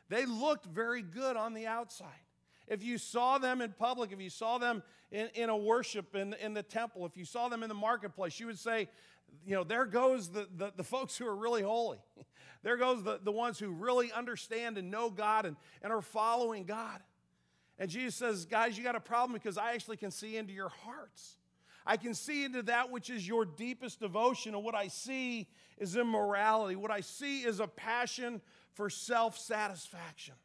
They 0.10 0.28
looked 0.28 0.68
very 0.68 1.02
good 1.02 1.36
on 1.36 1.56
the 1.56 1.66
outside. 1.66 2.22
If 2.68 2.84
you 2.84 3.00
saw 3.00 3.40
them 3.40 3.62
in 3.62 3.72
public, 3.72 4.12
if 4.12 4.22
you 4.22 4.30
saw 4.30 4.60
them 4.60 4.84
in, 5.12 5.28
in 5.34 5.50
a 5.50 5.58
worship 5.58 6.16
in, 6.16 6.36
in 6.36 6.54
the 6.54 6.62
temple, 6.62 7.04
if 7.08 7.18
you 7.18 7.26
saw 7.26 7.50
them 7.50 7.64
in 7.64 7.70
the 7.70 7.74
marketplace, 7.74 8.40
you 8.40 8.46
would 8.46 8.60
say, 8.60 8.88
you 9.44 9.56
know, 9.56 9.64
there 9.64 9.86
goes 9.86 10.30
the, 10.30 10.48
the, 10.56 10.72
the 10.78 10.84
folks 10.84 11.18
who 11.18 11.26
are 11.26 11.36
really 11.36 11.64
holy. 11.64 11.98
there 12.62 12.78
goes 12.78 13.02
the, 13.02 13.20
the 13.24 13.32
ones 13.32 13.58
who 13.58 13.72
really 13.72 14.12
understand 14.12 14.78
and 14.78 14.92
know 14.92 15.10
God 15.10 15.48
and, 15.48 15.56
and 15.82 15.92
are 15.92 16.04
following 16.04 16.66
God. 16.66 17.00
And 17.80 17.90
Jesus 17.90 18.16
says, 18.16 18.46
Guys, 18.46 18.78
you 18.78 18.84
got 18.84 18.96
a 18.96 19.00
problem 19.00 19.34
because 19.34 19.58
I 19.58 19.74
actually 19.74 19.98
can 19.98 20.12
see 20.12 20.38
into 20.38 20.54
your 20.54 20.70
hearts. 20.70 21.38
I 21.86 21.98
can 21.98 22.14
see 22.14 22.46
into 22.46 22.64
that 22.64 22.92
which 22.92 23.10
is 23.10 23.28
your 23.28 23.46
deepest 23.46 24.00
devotion. 24.00 24.56
And 24.56 24.64
what 24.64 24.76
I 24.76 24.88
see 24.88 25.48
is 25.78 25.96
immorality. 25.96 26.76
What 26.76 26.92
I 26.92 27.02
see 27.02 27.42
is 27.42 27.60
a 27.60 27.68
passion 27.68 28.42
for 28.74 28.90
self 28.90 29.38
satisfaction. 29.38 30.36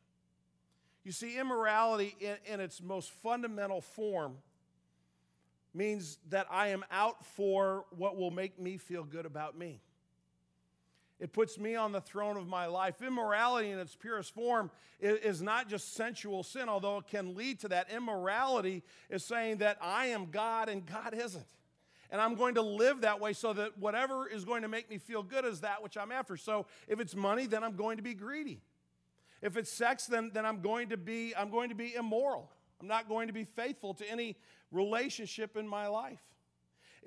You 1.05 1.13
see, 1.13 1.39
immorality 1.39 2.17
in, 2.21 2.37
in, 2.53 2.61
its 2.61 2.83
most 2.83 3.11
fundamental 3.11 3.81
form 3.81 4.37
means 5.73 6.19
that 6.29 6.47
I 6.51 6.69
am 6.69 6.85
out 6.91 7.25
for 7.25 7.87
what 7.97 8.17
will 8.17 8.31
make 8.31 8.59
me 8.59 8.77
feel 8.77 9.05
good 9.05 9.25
about 9.25 9.57
me. 9.57 9.81
It 11.21 11.33
puts 11.33 11.59
me 11.59 11.75
on 11.75 11.91
the 11.91 12.01
throne 12.01 12.37
of 12.37 12.47
my 12.47 12.67
life. 12.67 13.03
Immorality 13.03 13.71
in 13.71 13.79
its 13.79 13.97
purest 13.97 14.33
form 14.35 14.71
is 15.01 15.43
not 15.43 15.69
just 15.69 15.95
sensual 15.95 16.45
sin, 16.45 16.69
although 16.69 16.99
it 16.99 17.09
can 17.09 17.35
lead 17.35 17.59
to 17.61 17.69
that. 17.69 17.91
Immorality 17.91 18.85
is 19.11 19.25
saying 19.25 19.59
that 19.59 19.79
I 19.81 20.07
am 20.07 20.31
God 20.31 20.69
and 20.69 20.87
God 20.87 21.15
isn't. 21.15 21.47
And 22.11 22.21
I'm 22.21 22.37
going 22.37 22.55
to 22.55 22.63
live 22.63 23.03
that 23.03 23.21
way 23.21 23.33
so 23.33 23.53
that 23.53 23.79
whatever 23.79 24.29
is 24.29 24.45
going 24.45 24.63
to 24.63 24.69
make 24.69 24.89
me 24.89 24.99
feel 24.99 25.23
good 25.23 25.45
is 25.45 25.61
that 25.61 25.83
which 25.83 25.97
I'm 25.97 26.13
after. 26.13 26.37
So 26.37 26.67
if 26.87 27.01
it's 27.01 27.15
money, 27.15 27.47
then 27.47 27.63
I'm 27.63 27.77
going 27.77 27.97
to 27.97 28.03
be 28.03 28.15
greedy. 28.15 28.63
If 29.43 29.57
it's 29.57 29.71
sex, 29.71 30.07
then, 30.07 30.31
then 30.33 30.47
I'm 30.47 30.61
going 30.61 30.89
to 30.89 30.97
be 30.97 31.35
I'm 31.37 31.51
going 31.51 31.69
to 31.69 31.75
be 31.75 31.95
immoral. 31.95 32.51
I'm 32.81 32.89
not 32.89 33.09
going 33.09 33.27
to 33.27 33.33
be 33.33 33.45
faithful 33.45 33.95
to 33.95 34.11
any 34.11 34.37
relationship 34.71 35.57
in 35.57 35.67
my 35.67 35.89
life. 35.89 36.21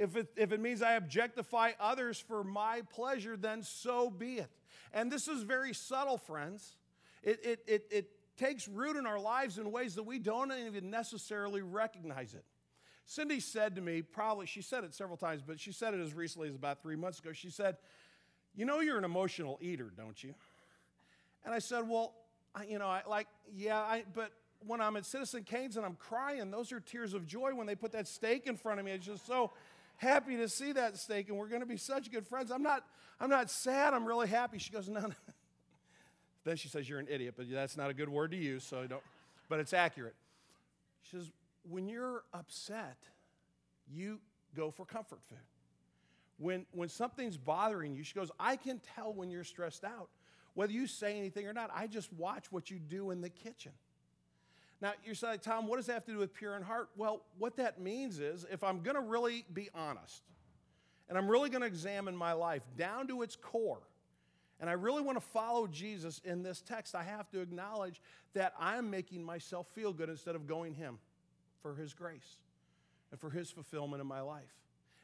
If 0.01 0.15
it, 0.15 0.29
if 0.35 0.51
it 0.51 0.59
means 0.59 0.81
I 0.81 0.93
objectify 0.93 1.73
others 1.79 2.19
for 2.19 2.43
my 2.43 2.81
pleasure, 2.91 3.37
then 3.37 3.61
so 3.61 4.09
be 4.09 4.39
it. 4.39 4.49
And 4.91 5.11
this 5.11 5.27
is 5.27 5.43
very 5.43 5.75
subtle, 5.75 6.17
friends. 6.17 6.75
It, 7.21 7.39
it, 7.45 7.63
it, 7.67 7.85
it 7.91 8.09
takes 8.35 8.67
root 8.67 8.95
in 8.95 9.05
our 9.05 9.19
lives 9.19 9.59
in 9.59 9.71
ways 9.71 9.93
that 9.95 10.03
we 10.03 10.17
don't 10.17 10.51
even 10.51 10.89
necessarily 10.89 11.61
recognize 11.61 12.33
it. 12.33 12.43
Cindy 13.05 13.39
said 13.39 13.75
to 13.75 13.81
me, 13.81 14.01
probably, 14.01 14.47
she 14.47 14.63
said 14.63 14.83
it 14.83 14.95
several 14.95 15.17
times, 15.17 15.43
but 15.45 15.59
she 15.59 15.71
said 15.71 15.93
it 15.93 15.99
as 15.99 16.15
recently 16.15 16.49
as 16.49 16.55
about 16.55 16.81
three 16.81 16.95
months 16.95 17.19
ago. 17.19 17.31
She 17.31 17.51
said, 17.51 17.77
You 18.55 18.65
know, 18.65 18.79
you're 18.79 18.97
an 18.97 19.03
emotional 19.03 19.59
eater, 19.61 19.91
don't 19.95 20.23
you? 20.23 20.33
And 21.45 21.53
I 21.53 21.59
said, 21.59 21.87
Well, 21.87 22.13
I, 22.55 22.63
you 22.63 22.79
know, 22.79 22.87
I 22.87 23.03
like, 23.07 23.27
yeah, 23.53 23.77
I, 23.77 24.03
but 24.15 24.31
when 24.65 24.81
I'm 24.81 24.95
at 24.95 25.05
Citizen 25.05 25.43
Kane's 25.43 25.77
and 25.77 25.85
I'm 25.85 25.95
crying, 25.95 26.51
those 26.51 26.71
are 26.71 26.79
tears 26.79 27.13
of 27.13 27.25
joy 27.25 27.53
when 27.53 27.67
they 27.67 27.75
put 27.75 27.91
that 27.93 28.07
steak 28.07 28.47
in 28.47 28.57
front 28.57 28.79
of 28.79 28.85
me. 28.85 28.91
It's 28.91 29.05
just 29.05 29.25
so 29.25 29.51
happy 30.01 30.37
to 30.37 30.49
see 30.49 30.71
that 30.73 30.97
steak, 30.97 31.29
and 31.29 31.37
we're 31.37 31.47
going 31.47 31.61
to 31.61 31.67
be 31.67 31.77
such 31.77 32.11
good 32.11 32.25
friends. 32.25 32.51
I'm 32.51 32.63
not, 32.63 32.83
I'm 33.19 33.29
not 33.29 33.49
sad. 33.51 33.93
I'm 33.93 34.05
really 34.05 34.27
happy. 34.27 34.57
She 34.57 34.71
goes, 34.71 34.89
no, 34.89 35.01
no. 35.01 35.09
Then 36.43 36.55
she 36.57 36.69
says, 36.69 36.89
you're 36.89 36.97
an 36.97 37.07
idiot, 37.07 37.35
but 37.37 37.45
that's 37.51 37.77
not 37.77 37.91
a 37.91 37.93
good 37.93 38.09
word 38.09 38.31
to 38.31 38.37
use, 38.37 38.63
so 38.63 38.87
don't, 38.87 39.03
but 39.47 39.59
it's 39.59 39.73
accurate. 39.73 40.15
She 41.03 41.17
says, 41.17 41.29
when 41.69 41.87
you're 41.87 42.23
upset, 42.33 42.97
you 43.87 44.19
go 44.55 44.71
for 44.71 44.83
comfort 44.83 45.19
food. 45.29 45.37
When, 46.39 46.65
when 46.71 46.89
something's 46.89 47.37
bothering 47.37 47.93
you, 47.93 48.03
she 48.03 48.15
goes, 48.15 48.31
I 48.39 48.55
can 48.55 48.81
tell 48.95 49.13
when 49.13 49.29
you're 49.29 49.43
stressed 49.43 49.83
out. 49.83 50.09
Whether 50.55 50.73
you 50.73 50.87
say 50.87 51.15
anything 51.15 51.45
or 51.45 51.53
not, 51.53 51.69
I 51.75 51.85
just 51.85 52.11
watch 52.13 52.51
what 52.51 52.71
you 52.71 52.79
do 52.79 53.11
in 53.11 53.21
the 53.21 53.29
kitchen. 53.29 53.73
Now, 54.81 54.93
you're 55.05 55.13
saying, 55.15 55.39
Tom, 55.43 55.67
what 55.67 55.77
does 55.77 55.85
that 55.85 55.93
have 55.93 56.05
to 56.05 56.11
do 56.11 56.17
with 56.17 56.33
pure 56.33 56.55
in 56.55 56.63
heart? 56.63 56.89
Well, 56.97 57.21
what 57.37 57.55
that 57.57 57.79
means 57.79 58.19
is 58.19 58.45
if 58.51 58.63
I'm 58.63 58.81
going 58.81 58.95
to 58.95 59.01
really 59.01 59.45
be 59.53 59.69
honest 59.75 60.23
and 61.07 61.17
I'm 61.17 61.29
really 61.29 61.49
going 61.49 61.61
to 61.61 61.67
examine 61.67 62.15
my 62.15 62.33
life 62.33 62.63
down 62.77 63.07
to 63.07 63.21
its 63.21 63.35
core, 63.35 63.81
and 64.59 64.69
I 64.69 64.73
really 64.73 65.01
want 65.01 65.17
to 65.17 65.25
follow 65.25 65.67
Jesus 65.67 66.21
in 66.23 66.41
this 66.41 66.61
text, 66.61 66.95
I 66.95 67.03
have 67.03 67.29
to 67.31 67.41
acknowledge 67.41 68.01
that 68.33 68.53
I'm 68.59 68.89
making 68.89 69.23
myself 69.23 69.67
feel 69.75 69.91
good 69.91 70.09
instead 70.09 70.35
of 70.35 70.47
going 70.47 70.73
Him 70.73 70.99
for 71.61 71.75
His 71.75 71.93
grace 71.93 72.37
and 73.11 73.19
for 73.19 73.29
His 73.29 73.51
fulfillment 73.51 74.01
in 74.01 74.07
my 74.07 74.21
life. 74.21 74.53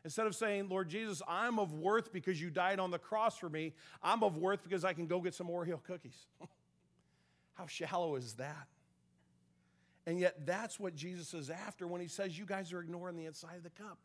Instead 0.05 0.27
of 0.27 0.35
saying, 0.35 0.69
Lord 0.69 0.89
Jesus, 0.89 1.21
I'm 1.27 1.59
of 1.59 1.73
worth 1.73 2.13
because 2.13 2.39
you 2.39 2.49
died 2.49 2.79
on 2.79 2.91
the 2.91 2.99
cross 2.99 3.37
for 3.37 3.49
me, 3.49 3.73
I'm 4.01 4.23
of 4.23 4.37
worth 4.37 4.63
because 4.63 4.85
I 4.85 4.93
can 4.93 5.07
go 5.07 5.19
get 5.19 5.33
some 5.33 5.47
Oreo 5.47 5.83
cookies. 5.83 6.25
How 7.55 7.67
shallow 7.67 8.15
is 8.15 8.33
that? 8.35 8.67
And 10.07 10.17
yet, 10.17 10.45
that's 10.45 10.79
what 10.79 10.95
Jesus 10.95 11.33
is 11.33 11.49
after 11.49 11.85
when 11.85 11.99
he 11.99 12.07
says, 12.07 12.39
You 12.39 12.45
guys 12.45 12.71
are 12.71 12.79
ignoring 12.79 13.17
the 13.17 13.25
inside 13.25 13.57
of 13.57 13.63
the 13.63 13.69
cup. 13.69 13.99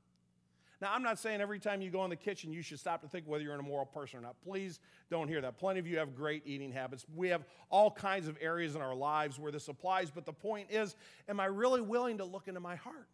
Now, 0.81 0.93
I'm 0.93 1.05
not 1.05 1.21
saying 1.21 1.41
every 1.41 1.61
time 1.61 1.81
you 1.81 1.91
go 1.91 2.03
in 2.03 2.11
the 2.11 2.17
kitchen, 2.17 2.53
you 2.53 2.61
should 2.61 2.81
stop 2.81 3.03
to 3.03 3.09
think 3.09 3.25
whether 3.29 3.45
you're 3.45 3.55
an 3.55 3.61
immoral 3.61 3.87
person 3.87 4.19
or 4.19 4.23
not. 4.23 4.35
Please 4.43 4.81
don't 5.11 5.29
hear 5.29 5.41
that. 5.41 5.57
Plenty 5.57 5.79
of 5.79 5.87
you 5.87 5.99
have 5.99 6.17
great 6.17 6.43
eating 6.45 6.73
habits. 6.73 7.07
We 7.15 7.29
have 7.29 7.45
all 7.71 7.89
kinds 7.89 8.27
of 8.27 8.37
areas 8.41 8.75
in 8.75 8.83
our 8.83 8.97
lives 8.97 9.39
where 9.39 9.53
this 9.53 9.69
applies, 9.69 10.11
but 10.11 10.27
the 10.27 10.33
point 10.33 10.73
is, 10.73 10.97
am 11.29 11.39
I 11.39 11.45
really 11.45 11.81
willing 11.81 12.19
to 12.19 12.25
look 12.25 12.49
into 12.49 12.59
my 12.59 12.75
heart? 12.75 13.07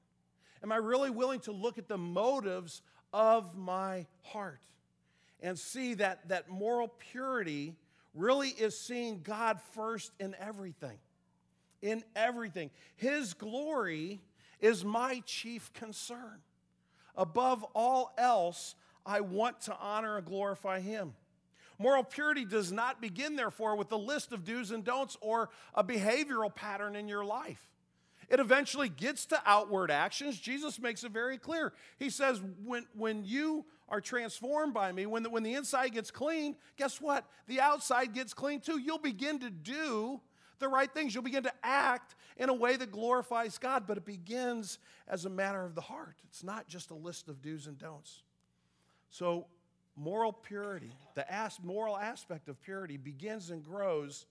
Am 0.62 0.72
I 0.72 0.76
really 0.76 1.10
willing 1.10 1.40
to 1.40 1.52
look 1.52 1.76
at 1.76 1.88
the 1.88 1.98
motives 1.98 2.80
of 3.12 3.54
my 3.54 4.06
heart 4.22 4.62
and 5.42 5.58
see 5.58 5.92
that, 5.94 6.26
that 6.30 6.48
moral 6.48 6.88
purity 7.12 7.76
really 8.14 8.48
is 8.48 8.80
seeing 8.80 9.20
God 9.20 9.60
first 9.74 10.12
in 10.18 10.34
everything? 10.40 10.96
In 11.82 12.04
everything. 12.16 12.70
His 12.96 13.34
glory 13.34 14.20
is 14.60 14.84
my 14.84 15.22
chief 15.26 15.72
concern. 15.72 16.40
Above 17.16 17.64
all 17.74 18.12
else, 18.16 18.74
I 19.04 19.20
want 19.20 19.62
to 19.62 19.76
honor 19.78 20.18
and 20.18 20.26
glorify 20.26 20.80
Him. 20.80 21.14
Moral 21.78 22.02
purity 22.02 22.44
does 22.44 22.72
not 22.72 23.00
begin, 23.00 23.36
therefore, 23.36 23.76
with 23.76 23.90
a 23.92 23.96
list 23.96 24.32
of 24.32 24.44
do's 24.44 24.70
and 24.72 24.84
don'ts 24.84 25.16
or 25.20 25.48
a 25.74 25.84
behavioral 25.84 26.52
pattern 26.54 26.96
in 26.96 27.08
your 27.08 27.24
life. 27.24 27.68
It 28.28 28.40
eventually 28.40 28.88
gets 28.88 29.26
to 29.26 29.40
outward 29.46 29.90
actions. 29.90 30.38
Jesus 30.38 30.78
makes 30.78 31.02
it 31.02 31.12
very 31.12 31.38
clear. 31.38 31.72
He 31.98 32.10
says, 32.10 32.42
when, 32.64 32.84
when 32.94 33.24
you 33.24 33.64
are 33.88 34.02
transformed 34.02 34.74
by 34.74 34.92
me, 34.92 35.06
when 35.06 35.22
the, 35.22 35.30
when 35.30 35.42
the 35.42 35.54
inside 35.54 35.92
gets 35.92 36.10
clean, 36.10 36.56
guess 36.76 37.00
what? 37.00 37.24
The 37.46 37.60
outside 37.60 38.12
gets 38.12 38.34
clean 38.34 38.60
too. 38.60 38.78
You'll 38.78 38.98
begin 38.98 39.38
to 39.38 39.50
do 39.50 40.20
the 40.58 40.68
right 40.68 40.92
things. 40.92 41.14
You'll 41.14 41.24
begin 41.24 41.44
to 41.44 41.52
act 41.62 42.14
in 42.36 42.48
a 42.48 42.54
way 42.54 42.76
that 42.76 42.92
glorifies 42.92 43.58
God, 43.58 43.84
but 43.86 43.96
it 43.96 44.04
begins 44.04 44.78
as 45.06 45.24
a 45.24 45.30
matter 45.30 45.64
of 45.64 45.74
the 45.74 45.80
heart. 45.80 46.16
It's 46.28 46.44
not 46.44 46.68
just 46.68 46.90
a 46.90 46.94
list 46.94 47.28
of 47.28 47.42
do's 47.42 47.66
and 47.66 47.78
don'ts. 47.78 48.22
So, 49.10 49.46
moral 49.96 50.32
purity, 50.32 50.92
the 51.14 51.26
moral 51.62 51.96
aspect 51.96 52.48
of 52.48 52.60
purity, 52.60 52.96
begins 52.96 53.50
and 53.50 53.64
grows 53.64 54.26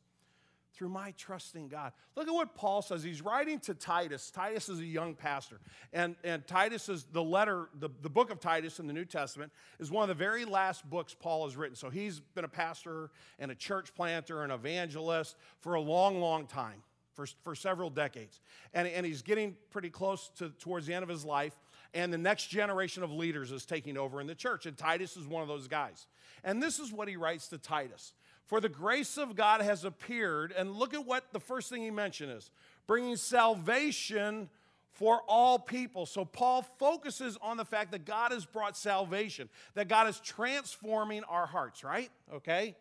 through 0.78 0.90
my 0.90 1.12
trusting 1.18 1.68
God. 1.68 1.92
Look 2.16 2.28
at 2.28 2.34
what 2.34 2.54
Paul 2.54 2.84
says. 2.84 3.02
He's 3.02 3.22
writing 3.22 3.60
to 3.62 3.74
Titus. 3.74 4.30
Titus 4.30 4.70
is 4.70 4.80
a 4.80 4.86
young 4.86 5.16
pastor. 5.16 5.60
And, 5.92 6.16
and 6.24 6.46
Titus 6.46 6.88
is 6.88 7.06
the 7.12 7.24
letter, 7.24 7.70
the, 7.80 7.90
the 8.04 8.10
book 8.10 8.30
of 8.30 8.40
Titus 8.40 8.80
in 8.80 8.86
the 8.86 8.94
New 8.94 9.06
Testament 9.06 9.52
is 9.80 9.90
one 9.90 10.04
of 10.04 10.10
the 10.10 10.24
very 10.24 10.46
last 10.46 10.88
books 10.88 11.16
Paul 11.20 11.46
has 11.46 11.58
written. 11.58 11.76
So 11.76 11.90
he's 11.90 12.20
been 12.20 12.46
a 12.46 12.50
pastor 12.50 13.10
and 13.40 13.50
a 13.50 13.56
church 13.56 13.96
planter 13.96 14.44
and 14.44 14.52
evangelist 14.52 15.36
for 15.62 15.74
a 15.74 15.82
long, 15.82 16.22
long 16.22 16.46
time, 16.46 16.84
for, 17.16 17.26
for 17.44 17.56
several 17.56 17.90
decades. 17.90 18.40
And, 18.76 18.88
and 18.88 19.04
he's 19.04 19.24
getting 19.24 19.56
pretty 19.72 19.90
close 19.90 20.30
to 20.38 20.50
towards 20.50 20.86
the 20.86 20.94
end 20.94 21.02
of 21.02 21.10
his 21.10 21.26
life. 21.26 21.60
And 21.96 22.14
the 22.14 22.20
next 22.20 22.48
generation 22.48 23.02
of 23.02 23.12
leaders 23.12 23.52
is 23.52 23.66
taking 23.66 23.98
over 23.98 24.22
in 24.22 24.28
the 24.28 24.36
church. 24.36 24.68
And 24.68 24.78
Titus 24.78 25.18
is 25.18 25.26
one 25.26 25.42
of 25.42 25.48
those 25.48 25.68
guys. 25.68 26.06
And 26.44 26.62
this 26.62 26.78
is 26.78 26.92
what 26.92 27.08
he 27.08 27.16
writes 27.16 27.48
to 27.48 27.58
Titus. 27.58 28.14
For 28.48 28.62
the 28.62 28.70
grace 28.70 29.18
of 29.18 29.36
God 29.36 29.62
has 29.62 29.84
appeared, 29.84 30.54
and 30.58 30.74
look 30.74 30.94
at 30.94 31.06
what 31.06 31.34
the 31.34 31.40
first 31.40 31.70
thing 31.70 31.84
he 31.84 31.92
mentioned 31.92 32.32
is 32.32 32.50
bringing 32.88 33.18
salvation 33.18 34.50
for 34.94 35.22
all 35.28 35.60
people. 35.60 36.06
So 36.06 36.24
Paul 36.24 36.64
focuses 36.80 37.38
on 37.42 37.58
the 37.58 37.66
fact 37.66 37.92
that 37.92 38.06
God 38.06 38.32
has 38.32 38.46
brought 38.46 38.78
salvation, 38.78 39.50
that 39.76 39.90
God 39.90 40.08
is 40.08 40.20
transforming 40.22 41.24
our 41.26 41.46
hearts, 41.46 41.84
right? 41.84 42.10
Okay? 42.34 42.76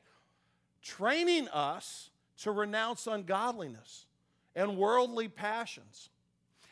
Training 0.82 1.48
us 1.48 2.10
to 2.42 2.52
renounce 2.52 3.08
ungodliness 3.08 4.06
and 4.54 4.78
worldly 4.78 5.26
passions 5.26 6.10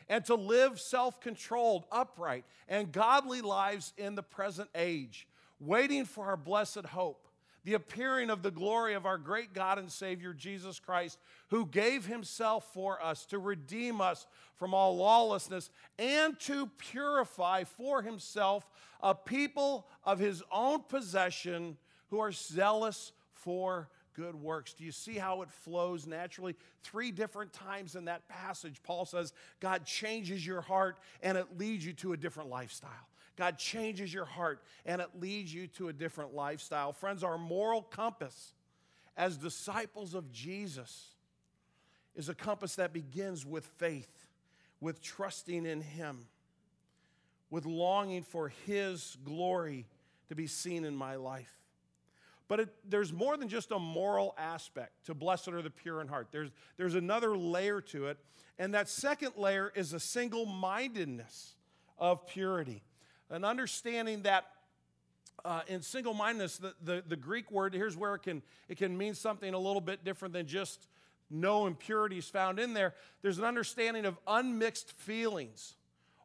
and 0.07 0.23
to 0.25 0.35
live 0.35 0.79
self 0.79 1.19
controlled, 1.19 1.83
upright, 1.91 2.45
and 2.69 2.93
godly 2.93 3.41
lives 3.41 3.93
in 3.97 4.15
the 4.15 4.23
present 4.23 4.69
age, 4.73 5.27
waiting 5.59 6.05
for 6.05 6.25
our 6.25 6.37
blessed 6.37 6.85
hope, 6.85 7.24
the 7.65 7.73
appearing 7.73 8.29
of 8.29 8.43
the 8.43 8.51
glory 8.51 8.93
of 8.93 9.07
our 9.07 9.17
great 9.17 9.53
God 9.53 9.79
and 9.79 9.91
Savior 9.91 10.33
Jesus 10.33 10.79
Christ, 10.79 11.17
who 11.49 11.65
gave 11.65 12.05
himself 12.05 12.71
for 12.73 13.03
us 13.03 13.25
to 13.25 13.39
redeem 13.39 13.99
us 13.99 14.27
from 14.53 14.73
all 14.73 14.95
lawlessness 14.95 15.71
and 15.97 16.39
to 16.41 16.67
purify 16.77 17.63
for 17.63 18.03
himself 18.03 18.69
a 19.01 19.15
people 19.15 19.87
of 20.03 20.19
his 20.19 20.43
own 20.51 20.83
possession 20.87 21.75
who 22.11 22.19
are 22.19 22.31
zealous 22.31 23.11
for 23.33 23.89
good 24.13 24.35
works. 24.35 24.73
Do 24.73 24.83
you 24.83 24.91
see 24.91 25.15
how 25.15 25.41
it 25.41 25.51
flows 25.51 26.05
naturally? 26.05 26.55
Three 26.83 27.11
different 27.11 27.51
times 27.51 27.95
in 27.95 28.05
that 28.05 28.29
passage, 28.29 28.81
Paul 28.83 29.05
says, 29.05 29.33
God 29.59 29.85
changes 29.85 30.45
your 30.45 30.61
heart 30.61 30.99
and 31.21 31.37
it 31.37 31.57
leads 31.57 31.85
you 31.85 31.93
to 31.93 32.13
a 32.13 32.17
different 32.17 32.49
lifestyle. 32.49 32.91
God 33.35 33.57
changes 33.57 34.13
your 34.13 34.25
heart 34.25 34.63
and 34.85 35.01
it 35.01 35.09
leads 35.19 35.53
you 35.53 35.67
to 35.67 35.89
a 35.89 35.93
different 35.93 36.33
lifestyle. 36.33 36.93
Friends, 36.93 37.23
our 37.23 37.37
moral 37.37 37.81
compass 37.81 38.53
as 39.17 39.37
disciples 39.37 40.13
of 40.13 40.31
Jesus 40.31 41.15
is 42.15 42.29
a 42.29 42.35
compass 42.35 42.75
that 42.75 42.93
begins 42.93 43.45
with 43.45 43.65
faith, 43.77 44.27
with 44.79 45.01
trusting 45.01 45.65
in 45.65 45.81
Him, 45.81 46.27
with 47.49 47.65
longing 47.65 48.23
for 48.23 48.49
His 48.65 49.17
glory 49.23 49.85
to 50.29 50.35
be 50.35 50.47
seen 50.47 50.85
in 50.85 50.95
my 50.95 51.15
life. 51.15 51.51
But 52.47 52.59
it, 52.59 52.69
there's 52.87 53.11
more 53.11 53.37
than 53.37 53.47
just 53.47 53.71
a 53.71 53.79
moral 53.79 54.35
aspect 54.37 55.05
to 55.05 55.13
blessed 55.13 55.47
are 55.49 55.61
the 55.61 55.69
pure 55.69 56.01
in 56.01 56.07
heart. 56.07 56.27
There's, 56.31 56.51
there's 56.77 56.95
another 56.95 57.35
layer 57.35 57.81
to 57.81 58.07
it. 58.07 58.17
And 58.59 58.73
that 58.73 58.87
second 58.87 59.33
layer 59.35 59.71
is 59.75 59.93
a 59.93 59.99
single 59.99 60.45
mindedness 60.45 61.55
of 61.97 62.27
purity. 62.27 62.83
An 63.29 63.43
understanding 63.43 64.23
that 64.23 64.45
uh, 65.43 65.61
in 65.67 65.81
single 65.81 66.13
mindedness, 66.13 66.57
the, 66.57 66.73
the, 66.83 67.03
the, 67.07 67.15
Greek 67.15 67.51
word, 67.51 67.73
here's 67.73 67.95
where 67.95 68.15
it 68.15 68.23
can, 68.23 68.41
it 68.69 68.77
can 68.77 68.97
mean 68.97 69.13
something 69.13 69.53
a 69.53 69.59
little 69.59 69.81
bit 69.81 70.03
different 70.03 70.33
than 70.33 70.47
just 70.47 70.87
no 71.29 71.67
impurities 71.67 72.27
found 72.27 72.59
in 72.59 72.73
there. 72.73 72.93
There's 73.21 73.37
an 73.37 73.43
understanding 73.43 74.05
of 74.05 74.17
unmixed 74.27 74.91
feelings 74.91 75.75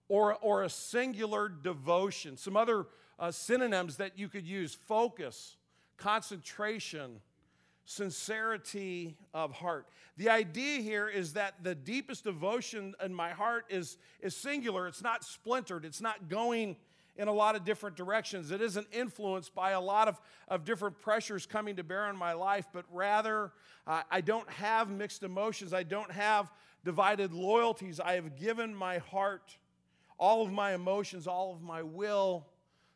or, 0.08 0.36
or 0.36 0.62
a 0.62 0.70
singular 0.70 1.48
devotion. 1.48 2.36
Some 2.36 2.56
other 2.56 2.86
uh, 3.18 3.30
synonyms 3.30 3.96
that 3.96 4.18
you 4.18 4.28
could 4.28 4.46
use 4.46 4.74
focus 4.74 5.56
concentration, 5.96 7.20
sincerity 7.84 9.16
of 9.34 9.52
heart. 9.52 9.86
The 10.16 10.30
idea 10.30 10.80
here 10.80 11.08
is 11.08 11.34
that 11.34 11.62
the 11.62 11.74
deepest 11.74 12.24
devotion 12.24 12.94
in 13.04 13.14
my 13.14 13.30
heart 13.30 13.66
is, 13.68 13.98
is 14.20 14.34
singular, 14.34 14.88
it's 14.88 15.02
not 15.02 15.24
splintered, 15.24 15.84
it's 15.84 16.00
not 16.00 16.28
going 16.28 16.76
in 17.16 17.28
a 17.28 17.32
lot 17.32 17.56
of 17.56 17.64
different 17.64 17.96
directions. 17.96 18.50
It 18.50 18.60
isn't 18.60 18.86
influenced 18.92 19.54
by 19.54 19.72
a 19.72 19.80
lot 19.80 20.08
of, 20.08 20.20
of 20.48 20.64
different 20.64 21.00
pressures 21.00 21.46
coming 21.46 21.76
to 21.76 21.84
bear 21.84 22.04
on 22.04 22.16
my 22.16 22.32
life, 22.32 22.66
but 22.72 22.84
rather, 22.90 23.52
uh, 23.86 24.02
I 24.10 24.20
don't 24.20 24.48
have 24.50 24.90
mixed 24.90 25.22
emotions. 25.22 25.74
I 25.74 25.82
don't 25.82 26.10
have 26.12 26.50
divided 26.84 27.32
loyalties. 27.32 28.00
I 28.00 28.14
have 28.14 28.36
given 28.36 28.74
my 28.74 28.98
heart, 28.98 29.56
all 30.18 30.42
of 30.42 30.52
my 30.52 30.74
emotions, 30.74 31.26
all 31.26 31.52
of 31.52 31.62
my 31.62 31.82
will 31.82 32.46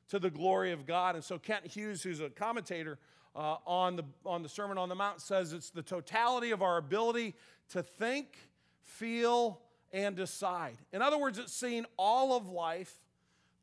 to 0.08 0.18
the 0.18 0.30
glory 0.30 0.72
of 0.72 0.86
God. 0.86 1.14
And 1.14 1.24
so 1.24 1.38
Kent 1.38 1.66
Hughes, 1.66 2.02
who's 2.02 2.20
a 2.20 2.30
commentator 2.30 2.98
uh, 3.34 3.56
on, 3.66 3.96
the, 3.96 4.04
on 4.24 4.42
the 4.42 4.48
Sermon 4.48 4.78
on 4.78 4.88
the 4.88 4.94
Mount, 4.94 5.20
says 5.20 5.52
it's 5.52 5.70
the 5.70 5.82
totality 5.82 6.50
of 6.50 6.62
our 6.62 6.76
ability 6.76 7.34
to 7.70 7.82
think, 7.82 8.38
feel, 8.82 9.60
and 9.92 10.16
decide. 10.16 10.76
In 10.92 11.02
other 11.02 11.18
words, 11.18 11.38
it's 11.38 11.52
seeing 11.52 11.86
all 11.96 12.36
of 12.36 12.48
life 12.48 12.94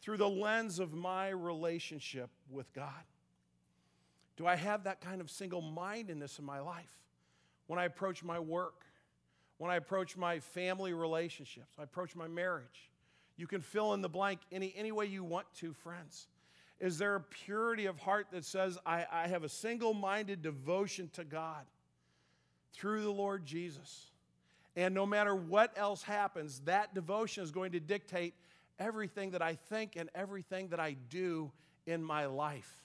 through 0.01 0.17
the 0.17 0.29
lens 0.29 0.79
of 0.79 0.93
my 0.93 1.29
relationship 1.29 2.29
with 2.49 2.71
God. 2.73 3.03
Do 4.35 4.47
I 4.47 4.55
have 4.55 4.85
that 4.85 5.01
kind 5.01 5.21
of 5.21 5.29
single 5.29 5.61
mindedness 5.61 6.39
in 6.39 6.45
my 6.45 6.59
life 6.59 6.91
when 7.67 7.77
I 7.77 7.85
approach 7.85 8.23
my 8.23 8.39
work, 8.39 8.85
when 9.57 9.69
I 9.69 9.75
approach 9.75 10.17
my 10.17 10.39
family 10.39 10.93
relationships, 10.93 11.75
I 11.77 11.83
approach 11.83 12.15
my 12.15 12.27
marriage? 12.27 12.89
You 13.37 13.47
can 13.47 13.61
fill 13.61 13.93
in 13.93 14.01
the 14.01 14.09
blank 14.09 14.39
any, 14.51 14.73
any 14.75 14.91
way 14.91 15.05
you 15.05 15.23
want 15.23 15.45
to, 15.59 15.73
friends. 15.73 16.27
Is 16.79 16.97
there 16.97 17.15
a 17.15 17.21
purity 17.21 17.85
of 17.85 17.99
heart 17.99 18.27
that 18.31 18.43
says, 18.43 18.79
I, 18.85 19.05
I 19.11 19.27
have 19.27 19.43
a 19.43 19.49
single 19.49 19.93
minded 19.93 20.41
devotion 20.41 21.09
to 21.13 21.23
God 21.23 21.65
through 22.73 23.03
the 23.03 23.11
Lord 23.11 23.45
Jesus? 23.45 24.07
And 24.75 24.95
no 24.95 25.05
matter 25.05 25.35
what 25.35 25.73
else 25.75 26.01
happens, 26.01 26.61
that 26.61 26.95
devotion 26.95 27.43
is 27.43 27.51
going 27.51 27.73
to 27.73 27.79
dictate 27.79 28.33
everything 28.81 29.31
that 29.31 29.41
I 29.41 29.55
think 29.55 29.95
and 29.95 30.09
everything 30.15 30.69
that 30.69 30.79
I 30.79 30.95
do 31.09 31.51
in 31.85 32.03
my 32.03 32.25
life. 32.25 32.83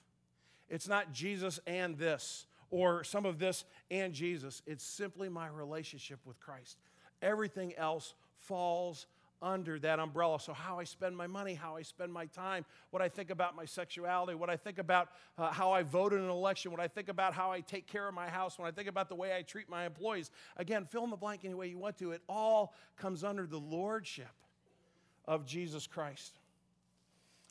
It's 0.68 0.86
not 0.86 1.12
Jesus 1.12 1.58
and 1.66 1.96
this, 1.96 2.46
or 2.70 3.02
some 3.02 3.24
of 3.24 3.38
this 3.38 3.64
and 3.90 4.12
Jesus. 4.12 4.62
It's 4.66 4.84
simply 4.84 5.28
my 5.28 5.48
relationship 5.48 6.18
with 6.26 6.38
Christ. 6.38 6.76
Everything 7.22 7.74
else 7.76 8.14
falls 8.36 9.06
under 9.40 9.78
that 9.78 9.98
umbrella. 9.98 10.40
So, 10.40 10.52
how 10.52 10.78
I 10.78 10.84
spend 10.84 11.16
my 11.16 11.26
money, 11.26 11.54
how 11.54 11.76
I 11.76 11.82
spend 11.82 12.12
my 12.12 12.26
time, 12.26 12.64
what 12.90 13.02
I 13.02 13.08
think 13.08 13.30
about 13.30 13.54
my 13.54 13.64
sexuality, 13.64 14.34
what 14.34 14.50
I 14.50 14.56
think 14.56 14.78
about 14.78 15.08
uh, 15.38 15.50
how 15.50 15.72
I 15.72 15.82
vote 15.82 16.12
in 16.12 16.20
an 16.20 16.30
election, 16.30 16.72
what 16.72 16.80
I 16.80 16.88
think 16.88 17.08
about 17.08 17.32
how 17.32 17.52
I 17.52 17.60
take 17.60 17.86
care 17.86 18.08
of 18.08 18.14
my 18.14 18.28
house, 18.28 18.58
when 18.58 18.66
I 18.66 18.70
think 18.70 18.88
about 18.88 19.08
the 19.08 19.14
way 19.14 19.36
I 19.36 19.42
treat 19.42 19.68
my 19.68 19.86
employees. 19.86 20.30
Again, 20.56 20.84
fill 20.84 21.04
in 21.04 21.10
the 21.10 21.16
blank 21.16 21.42
any 21.44 21.54
way 21.54 21.68
you 21.68 21.78
want 21.78 21.98
to. 21.98 22.12
It 22.12 22.22
all 22.28 22.74
comes 22.96 23.24
under 23.24 23.46
the 23.46 23.60
lordship 23.60 24.28
of 25.26 25.46
Jesus 25.46 25.86
Christ. 25.86 26.38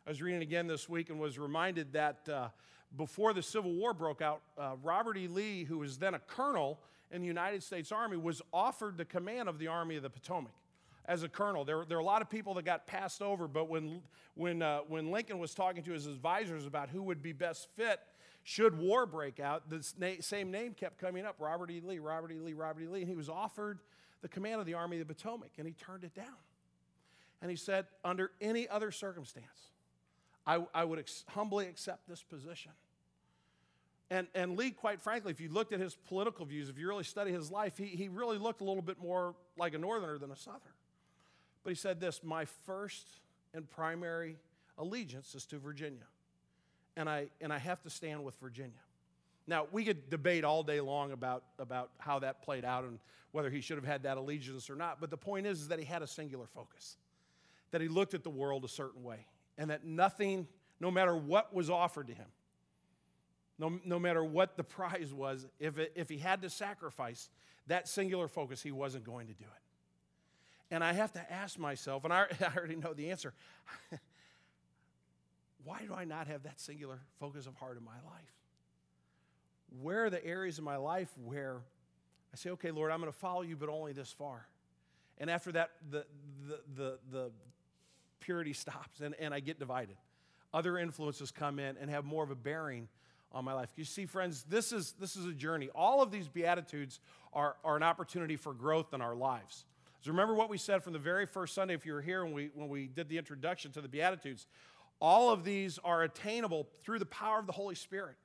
I 0.06 0.12
was 0.12 0.22
reading 0.22 0.42
again 0.42 0.68
this 0.68 0.88
week 0.88 1.10
and 1.10 1.20
was 1.20 1.40
reminded 1.40 1.94
that 1.94 2.30
uh, 2.30 2.50
before 2.96 3.34
the 3.34 3.42
Civil 3.42 3.74
War 3.74 3.94
broke 3.94 4.22
out, 4.22 4.42
uh, 4.58 4.76
Robert 4.84 5.18
E. 5.18 5.28
Lee, 5.28 5.64
who 5.64 5.80
was 5.80 5.98
then 5.98 6.14
a 6.14 6.20
colonel 6.20 6.80
in 7.12 7.22
the 7.22 7.28
United 7.28 7.64
States 7.64 7.92
Army, 7.92 8.18
was 8.18 8.42
offered 8.54 8.98
the 8.98 9.06
command 9.06 9.50
of 9.50 9.60
the 9.60 9.68
Army 9.68 9.96
of 9.96 10.04
the 10.04 10.10
Potomac 10.10 10.54
as 11.06 11.24
a 11.24 11.30
colonel. 11.30 11.66
There, 11.66 11.86
there 11.86 11.98
are 11.98 12.02
a 12.02 12.06
lot 12.06 12.22
of 12.22 12.30
people 12.30 12.54
that 12.56 12.66
got 12.66 12.88
passed 12.88 13.22
over, 13.22 13.48
but 13.48 13.70
when, 13.70 14.02
when, 14.36 14.62
uh, 14.62 14.80
when 14.88 15.12
Lincoln 15.12 15.40
was 15.40 15.54
talking 15.54 15.84
to 15.84 15.92
his 15.92 16.08
advisors 16.08 16.66
about 16.66 16.90
who 16.90 17.02
would 17.04 17.22
be 17.22 17.32
best 17.32 17.68
fit, 17.76 18.00
should 18.44 18.78
war 18.78 19.08
break 19.08 19.40
out, 19.40 19.70
the 19.70 19.86
na- 19.98 20.22
same 20.22 20.52
name 20.52 20.76
kept 20.76 21.00
coming 21.00 21.26
up 21.26 21.36
Robert 21.40 21.72
E. 21.72 21.82
Lee, 21.84 21.98
Robert 21.98 22.32
E. 22.32 22.40
Lee, 22.40 22.54
Robert 22.54 22.84
E. 22.84 22.88
Lee. 22.88 23.02
And 23.02 23.10
he 23.10 23.16
was 23.16 23.28
offered 23.28 23.80
the 24.22 24.28
command 24.28 24.60
of 24.60 24.68
the 24.68 24.76
Army 24.76 25.00
of 25.00 25.08
the 25.08 25.14
Potomac, 25.14 25.50
and 25.58 25.68
he 25.68 25.74
turned 25.74 26.04
it 26.04 26.14
down. 26.14 26.26
And 27.42 27.52
he 27.52 27.58
said, 27.58 27.86
under 28.04 28.32
any 28.42 28.68
other 28.68 28.92
circumstance, 28.92 29.72
I, 30.48 30.64
I 30.74 30.84
would 30.84 31.00
ex- 31.00 31.24
humbly 31.30 31.68
accept 31.68 32.08
this 32.08 32.24
position. 32.24 32.72
And, 34.10 34.28
and 34.36 34.58
Lee, 34.58 34.72
quite 34.72 35.02
frankly, 35.02 35.32
if 35.32 35.42
you 35.42 35.50
looked 35.50 35.74
at 35.74 35.80
his 35.80 35.96
political 35.96 36.46
views, 36.46 36.70
if 36.70 36.78
you 36.78 36.88
really 36.88 37.04
study 37.04 37.32
his 37.32 37.52
life, 37.52 37.78
he, 37.78 37.86
he 37.86 38.08
really 38.08 38.38
looked 38.38 38.62
a 38.62 38.64
little 38.64 38.84
bit 38.84 39.00
more 39.00 39.36
like 39.58 39.74
a 39.74 39.78
northerner 39.78 40.18
than 40.18 40.32
a 40.32 40.36
southerner. 40.36 40.76
But 41.64 41.72
he 41.72 41.76
said 41.76 42.00
this 42.00 42.22
My 42.24 42.46
first 42.46 43.08
and 43.54 43.70
primary 43.70 44.38
allegiance 44.78 45.34
is 45.34 45.46
to 45.48 45.58
Virginia. 45.58 46.06
And 46.98 47.10
I, 47.10 47.28
and 47.42 47.52
I 47.52 47.58
have 47.58 47.82
to 47.82 47.90
stand 47.90 48.24
with 48.24 48.40
Virginia. 48.40 48.72
Now, 49.48 49.68
we 49.72 49.84
could 49.84 50.10
debate 50.10 50.44
all 50.44 50.64
day 50.64 50.80
long 50.80 51.12
about, 51.12 51.44
about 51.60 51.92
how 51.98 52.20
that 52.20 52.42
played 52.42 52.66
out 52.66 52.84
and 52.84 53.00
whether 53.32 53.50
he 53.50 53.62
should 53.62 53.78
have 53.78 53.86
had 53.86 54.04
that 54.04 54.18
allegiance 54.18 54.70
or 54.70 54.76
not. 54.76 55.02
But 55.02 55.10
the 55.10 55.18
point 55.18 55.46
is, 55.46 55.62
is 55.62 55.68
that 55.68 55.80
he 55.80 55.86
had 55.86 56.02
a 56.02 56.08
singular 56.08 56.48
focus, 56.48 56.98
that 57.72 57.82
he 57.82 57.88
looked 57.88 58.14
at 58.14 58.24
the 58.24 58.30
world 58.30 58.64
a 58.64 58.70
certain 58.70 59.04
way, 59.04 59.26
and 59.58 59.70
that 59.70 59.86
nothing, 59.86 60.48
no 60.80 60.92
matter 60.92 61.16
what 61.16 61.54
was 61.54 61.70
offered 61.70 62.08
to 62.08 62.14
him, 62.14 62.28
no, 63.58 63.80
no 63.86 64.00
matter 64.00 64.24
what 64.24 64.58
the 64.58 64.64
prize 64.78 65.14
was, 65.14 65.48
if, 65.60 65.78
it, 65.78 65.94
if 65.96 66.10
he 66.10 66.18
had 66.18 66.42
to 66.42 66.50
sacrifice 66.50 67.30
that 67.68 67.88
singular 67.88 68.28
focus, 68.28 68.62
he 68.62 68.72
wasn't 68.72 69.04
going 69.04 69.28
to 69.28 69.34
do 69.34 69.46
it. 69.46 69.62
And 70.72 70.84
I 70.84 70.94
have 70.94 71.14
to 71.14 71.32
ask 71.32 71.60
myself, 71.60 72.04
and 72.04 72.14
I, 72.14 72.26
I 72.42 72.58
already 72.58 72.76
know 72.76 72.94
the 72.94 73.12
answer 73.12 73.34
why 75.64 75.80
do 75.86 75.94
I 75.94 76.06
not 76.06 76.28
have 76.28 76.44
that 76.44 76.60
singular 76.60 77.00
focus 77.20 77.48
of 77.48 77.56
heart 77.56 77.76
in 77.78 77.84
my 77.84 77.92
life? 78.06 78.34
Where 79.82 80.06
are 80.06 80.10
the 80.12 80.24
areas 80.24 80.60
of 80.60 80.64
my 80.64 80.78
life 80.78 81.10
where 81.24 81.58
I 82.32 82.38
say, 82.38 82.52
okay, 82.52 82.70
Lord, 82.70 82.92
I'm 82.92 83.00
going 83.00 83.12
to 83.12 83.18
follow 83.18 83.42
you, 83.42 83.56
but 83.56 83.68
only 83.68 83.92
this 83.92 84.12
far? 84.12 84.48
And 85.18 85.30
after 85.30 85.52
that, 85.54 85.72
the, 85.90 86.06
the, 86.48 86.60
the, 86.76 87.00
the 87.12 87.32
purity 88.20 88.54
stops 88.54 89.02
and, 89.02 89.16
and 89.20 89.34
I 89.34 89.40
get 89.40 89.60
divided. 89.60 89.98
Other 90.54 90.78
influences 90.78 91.32
come 91.32 91.60
in 91.60 91.78
and 91.78 91.90
have 91.90 92.06
more 92.06 92.24
of 92.24 92.32
a 92.32 92.36
bearing 92.36 92.88
on 93.32 93.44
my 93.44 93.54
life. 93.54 93.70
You 93.76 93.84
see, 93.84 94.06
friends, 94.06 94.46
this 94.50 94.72
is, 94.72 94.94
this 95.00 95.16
is 95.16 95.26
a 95.26 95.34
journey. 95.34 95.70
All 95.76 96.02
of 96.02 96.12
these 96.12 96.28
Beatitudes 96.28 97.00
are, 97.34 97.58
are 97.64 97.76
an 97.76 97.84
opportunity 97.84 98.38
for 98.38 98.54
growth 98.54 98.94
in 98.94 99.02
our 99.02 99.16
lives. 99.16 99.66
So 100.02 100.12
remember 100.12 100.34
what 100.34 100.50
we 100.50 100.58
said 100.58 100.84
from 100.84 100.94
the 100.94 101.00
very 101.00 101.26
first 101.26 101.54
Sunday, 101.54 101.74
if 101.74 101.86
you 101.86 101.94
were 101.94 102.02
here 102.02 102.24
when 102.24 102.34
we, 102.34 102.52
when 102.54 102.70
we 102.70 102.88
did 102.88 103.10
the 103.10 103.18
introduction 103.18 103.72
to 103.74 103.82
the 103.82 103.90
Beatitudes. 103.90 104.48
All 105.02 105.30
of 105.30 105.44
these 105.44 105.78
are 105.84 106.04
attainable 106.04 106.68
through 106.84 107.00
the 107.00 107.06
power 107.06 107.40
of 107.40 107.48
the 107.48 107.52
Holy 107.52 107.76
Spirit 107.76 108.16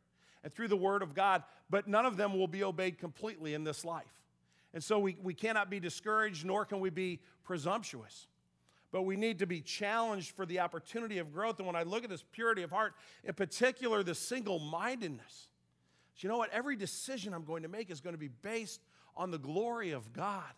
and 0.44 0.52
through 0.52 0.68
the 0.68 0.76
Word 0.76 1.02
of 1.02 1.14
God, 1.14 1.42
but 1.68 1.88
none 1.88 2.06
of 2.06 2.16
them 2.16 2.38
will 2.38 2.46
be 2.46 2.62
obeyed 2.62 2.98
completely 2.98 3.54
in 3.54 3.64
this 3.64 3.84
life. 3.84 4.12
And 4.72 4.84
so 4.84 4.98
we, 4.98 5.16
we 5.20 5.34
cannot 5.34 5.68
be 5.68 5.80
discouraged, 5.80 6.44
nor 6.44 6.64
can 6.64 6.80
we 6.80 6.90
be 6.90 7.20
presumptuous. 7.42 8.28
But 8.92 9.02
we 9.02 9.16
need 9.16 9.38
to 9.38 9.46
be 9.46 9.60
challenged 9.60 10.32
for 10.34 10.44
the 10.44 10.60
opportunity 10.60 11.18
of 11.18 11.32
growth. 11.32 11.58
And 11.58 11.66
when 11.66 11.76
I 11.76 11.84
look 11.84 12.02
at 12.02 12.10
this 12.10 12.24
purity 12.32 12.62
of 12.62 12.70
heart, 12.70 12.94
in 13.24 13.34
particular, 13.34 14.02
the 14.02 14.14
single 14.14 14.58
mindedness, 14.58 15.48
you 16.18 16.28
know 16.28 16.36
what? 16.36 16.50
Every 16.52 16.76
decision 16.76 17.32
I'm 17.32 17.44
going 17.44 17.62
to 17.62 17.68
make 17.68 17.90
is 17.90 18.00
going 18.00 18.14
to 18.14 18.18
be 18.18 18.28
based 18.28 18.80
on 19.16 19.30
the 19.30 19.38
glory 19.38 19.92
of 19.92 20.12
God. 20.12 20.52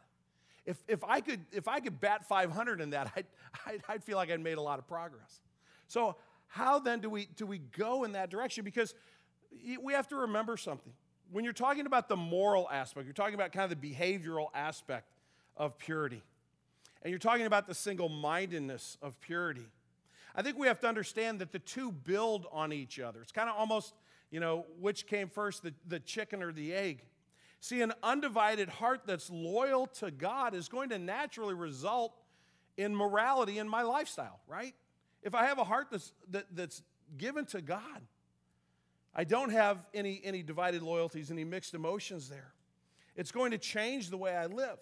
If, 0.64 0.76
if, 0.88 1.02
I, 1.04 1.20
could, 1.20 1.40
if 1.52 1.68
I 1.68 1.80
could 1.80 2.00
bat 2.00 2.26
500 2.28 2.80
in 2.80 2.90
that, 2.90 3.12
I'd, 3.16 3.26
I'd, 3.66 3.82
I'd 3.88 4.04
feel 4.04 4.16
like 4.16 4.30
I'd 4.30 4.40
made 4.40 4.58
a 4.58 4.62
lot 4.62 4.78
of 4.78 4.86
progress. 4.86 5.40
So, 5.88 6.16
how 6.48 6.78
then 6.78 7.00
do 7.00 7.08
we, 7.08 7.28
do 7.36 7.46
we 7.46 7.58
go 7.58 8.04
in 8.04 8.12
that 8.12 8.28
direction? 8.28 8.62
Because 8.62 8.94
we 9.80 9.94
have 9.94 10.08
to 10.08 10.16
remember 10.16 10.58
something. 10.58 10.92
When 11.30 11.44
you're 11.44 11.54
talking 11.54 11.86
about 11.86 12.08
the 12.08 12.16
moral 12.16 12.68
aspect, 12.70 13.06
you're 13.06 13.14
talking 13.14 13.34
about 13.34 13.52
kind 13.52 13.72
of 13.72 13.80
the 13.80 13.94
behavioral 13.94 14.48
aspect 14.54 15.14
of 15.56 15.78
purity, 15.78 16.22
and 17.02 17.10
you're 17.10 17.18
talking 17.18 17.46
about 17.46 17.66
the 17.66 17.74
single 17.74 18.08
mindedness 18.08 18.96
of 19.02 19.20
purity. 19.20 19.66
I 20.34 20.42
think 20.42 20.58
we 20.58 20.66
have 20.66 20.80
to 20.80 20.88
understand 20.88 21.40
that 21.40 21.52
the 21.52 21.58
two 21.58 21.92
build 21.92 22.46
on 22.52 22.72
each 22.72 22.98
other. 23.00 23.20
It's 23.20 23.32
kind 23.32 23.50
of 23.50 23.56
almost, 23.56 23.94
you 24.30 24.40
know, 24.40 24.66
which 24.80 25.06
came 25.06 25.28
first, 25.28 25.62
the, 25.62 25.74
the 25.86 26.00
chicken 26.00 26.42
or 26.42 26.52
the 26.52 26.72
egg? 26.74 27.02
See, 27.60 27.82
an 27.82 27.92
undivided 28.02 28.68
heart 28.68 29.02
that's 29.06 29.30
loyal 29.30 29.86
to 29.98 30.10
God 30.10 30.54
is 30.54 30.68
going 30.68 30.88
to 30.88 30.98
naturally 30.98 31.54
result 31.54 32.14
in 32.76 32.96
morality 32.96 33.58
in 33.58 33.68
my 33.68 33.82
lifestyle, 33.82 34.40
right? 34.48 34.74
If 35.22 35.34
I 35.34 35.46
have 35.46 35.58
a 35.58 35.64
heart 35.64 35.88
that's, 35.90 36.12
that, 36.30 36.46
that's 36.52 36.82
given 37.18 37.44
to 37.46 37.60
God, 37.60 38.00
I 39.14 39.24
don't 39.24 39.50
have 39.50 39.84
any, 39.92 40.20
any 40.24 40.42
divided 40.42 40.82
loyalties, 40.82 41.30
any 41.30 41.44
mixed 41.44 41.74
emotions 41.74 42.28
there. 42.28 42.54
It's 43.14 43.30
going 43.30 43.50
to 43.50 43.58
change 43.58 44.08
the 44.08 44.16
way 44.16 44.34
I 44.34 44.46
live. 44.46 44.78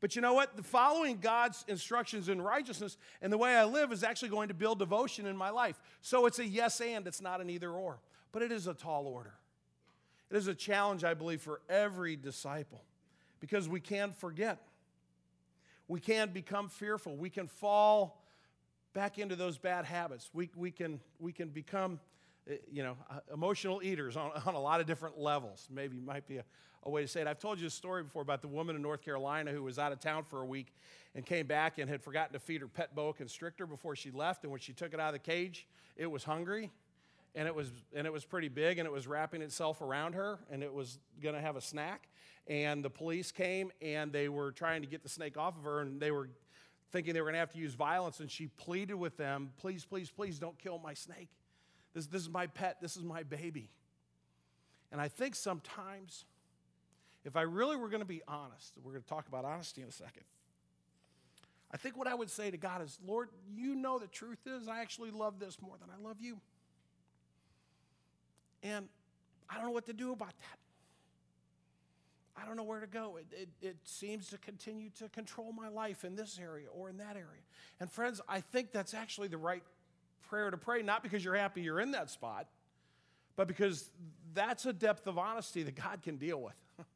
But 0.00 0.14
you 0.14 0.22
know 0.22 0.34
what? 0.34 0.56
The 0.56 0.62
following 0.62 1.18
God's 1.18 1.64
instructions 1.68 2.28
in 2.28 2.40
righteousness 2.40 2.98
and 3.22 3.32
the 3.32 3.38
way 3.38 3.56
I 3.56 3.64
live 3.64 3.92
is 3.92 4.04
actually 4.04 4.28
going 4.28 4.48
to 4.48 4.54
build 4.54 4.78
devotion 4.78 5.26
in 5.26 5.36
my 5.36 5.50
life. 5.50 5.80
So 6.02 6.26
it's 6.26 6.38
a 6.38 6.46
yes 6.46 6.80
and, 6.80 7.06
it's 7.06 7.22
not 7.22 7.40
an 7.40 7.48
either 7.48 7.70
or. 7.70 7.98
But 8.32 8.42
it 8.42 8.52
is 8.52 8.66
a 8.66 8.74
tall 8.74 9.06
order. 9.06 9.34
It 10.30 10.36
is 10.36 10.48
a 10.48 10.54
challenge, 10.54 11.04
I 11.04 11.14
believe, 11.14 11.40
for 11.40 11.60
every 11.68 12.16
disciple 12.16 12.82
because 13.40 13.68
we 13.68 13.80
can 13.80 14.12
forget. 14.12 14.58
We 15.88 16.00
can 16.00 16.30
become 16.30 16.68
fearful. 16.68 17.16
We 17.16 17.30
can 17.30 17.46
fall 17.46 18.22
back 18.92 19.18
into 19.18 19.36
those 19.36 19.56
bad 19.56 19.84
habits. 19.84 20.30
We, 20.32 20.50
we, 20.56 20.70
can, 20.70 21.00
we 21.18 21.32
can 21.32 21.48
become, 21.48 22.00
you 22.70 22.82
know, 22.82 22.96
uh, 23.10 23.20
emotional 23.32 23.82
eaters 23.82 24.16
on, 24.16 24.30
on 24.46 24.54
a 24.54 24.60
lot 24.60 24.80
of 24.80 24.86
different 24.86 25.18
levels. 25.18 25.68
Maybe 25.70 25.98
might 25.98 26.26
be 26.26 26.38
a, 26.38 26.44
a 26.84 26.90
way 26.90 27.02
to 27.02 27.08
say 27.08 27.20
it. 27.20 27.26
I've 27.26 27.38
told 27.38 27.60
you 27.60 27.66
a 27.66 27.70
story 27.70 28.02
before 28.02 28.22
about 28.22 28.42
the 28.42 28.48
woman 28.48 28.76
in 28.76 28.82
North 28.82 29.02
Carolina 29.02 29.52
who 29.52 29.62
was 29.62 29.78
out 29.78 29.92
of 29.92 30.00
town 30.00 30.24
for 30.24 30.42
a 30.42 30.46
week 30.46 30.74
and 31.14 31.24
came 31.24 31.46
back 31.46 31.78
and 31.78 31.88
had 31.88 32.02
forgotten 32.02 32.32
to 32.32 32.38
feed 32.38 32.60
her 32.60 32.68
pet 32.68 32.94
boa 32.94 33.12
constrictor 33.12 33.66
before 33.66 33.96
she 33.96 34.10
left. 34.10 34.44
And 34.44 34.50
when 34.50 34.60
she 34.60 34.72
took 34.72 34.94
it 34.94 35.00
out 35.00 35.08
of 35.08 35.14
the 35.14 35.30
cage, 35.30 35.66
it 35.96 36.06
was 36.06 36.24
hungry 36.24 36.70
and 37.36 37.46
it 37.46 37.54
was 37.54 37.70
and 37.94 38.06
it 38.06 38.12
was 38.12 38.24
pretty 38.24 38.48
big 38.48 38.78
and 38.78 38.86
it 38.86 38.92
was 38.92 39.06
wrapping 39.06 39.42
itself 39.42 39.80
around 39.82 40.14
her 40.14 40.38
and 40.50 40.62
it 40.62 40.72
was 40.72 40.98
going 41.22 41.34
to 41.34 41.40
have 41.40 41.54
a 41.54 41.60
snack 41.60 42.08
and 42.48 42.84
the 42.84 42.90
police 42.90 43.30
came 43.30 43.70
and 43.82 44.12
they 44.12 44.28
were 44.28 44.50
trying 44.50 44.80
to 44.80 44.88
get 44.88 45.02
the 45.02 45.08
snake 45.08 45.36
off 45.36 45.56
of 45.56 45.64
her 45.64 45.80
and 45.82 46.00
they 46.00 46.10
were 46.10 46.30
thinking 46.90 47.12
they 47.12 47.20
were 47.20 47.26
going 47.26 47.34
to 47.34 47.40
have 47.40 47.52
to 47.52 47.58
use 47.58 47.74
violence 47.74 48.20
and 48.20 48.30
she 48.30 48.46
pleaded 48.46 48.94
with 48.94 49.16
them 49.16 49.50
please 49.58 49.84
please 49.84 50.10
please 50.10 50.38
don't 50.38 50.58
kill 50.58 50.78
my 50.78 50.94
snake 50.94 51.28
this, 51.96 52.06
this 52.06 52.22
is 52.22 52.30
my 52.30 52.46
pet 52.46 52.76
this 52.80 52.96
is 52.96 53.02
my 53.02 53.22
baby 53.22 53.70
and 54.92 55.00
i 55.00 55.08
think 55.08 55.34
sometimes 55.34 56.24
if 57.24 57.36
i 57.36 57.42
really 57.42 57.76
were 57.76 57.88
going 57.88 58.02
to 58.02 58.06
be 58.06 58.22
honest 58.28 58.74
we're 58.84 58.92
going 58.92 59.02
to 59.02 59.08
talk 59.08 59.26
about 59.26 59.44
honesty 59.44 59.82
in 59.82 59.88
a 59.88 59.92
second 59.92 60.22
i 61.72 61.76
think 61.76 61.96
what 61.96 62.06
i 62.06 62.14
would 62.14 62.30
say 62.30 62.50
to 62.50 62.56
god 62.56 62.82
is 62.82 62.98
lord 63.04 63.30
you 63.56 63.74
know 63.74 63.98
the 63.98 64.06
truth 64.06 64.46
is 64.46 64.68
i 64.68 64.80
actually 64.80 65.10
love 65.10 65.40
this 65.40 65.60
more 65.60 65.74
than 65.80 65.88
i 65.90 66.06
love 66.06 66.18
you 66.20 66.38
and 68.62 68.88
I 69.48 69.56
don't 69.56 69.66
know 69.66 69.70
what 69.70 69.86
to 69.86 69.92
do 69.92 70.12
about 70.12 70.36
that. 70.38 70.58
I 72.40 72.44
don't 72.44 72.56
know 72.56 72.64
where 72.64 72.80
to 72.80 72.86
go. 72.86 73.16
It, 73.16 73.26
it, 73.32 73.48
it, 73.62 73.76
seems 73.84 74.28
to 74.28 74.38
continue 74.38 74.90
to 74.98 75.08
control 75.08 75.52
my 75.52 75.68
life 75.68 76.04
in 76.04 76.16
this 76.16 76.38
area 76.42 76.66
or 76.70 76.90
in 76.90 76.98
that 76.98 77.16
area. 77.16 77.42
And 77.80 77.90
friends, 77.90 78.20
I 78.28 78.40
think 78.40 78.72
that's 78.72 78.92
actually 78.92 79.28
the 79.28 79.38
right 79.38 79.62
prayer 80.28 80.50
to 80.50 80.56
pray, 80.56 80.82
not 80.82 81.02
because 81.02 81.24
you're 81.24 81.36
happy 81.36 81.62
you're 81.62 81.80
in 81.80 81.92
that 81.92 82.10
spot, 82.10 82.46
but 83.36 83.48
because 83.48 83.90
that's 84.34 84.66
a 84.66 84.72
depth 84.72 85.06
of 85.06 85.18
honesty 85.18 85.62
that 85.62 85.74
God 85.74 86.02
can 86.02 86.16
deal 86.16 86.40
with. 86.40 86.54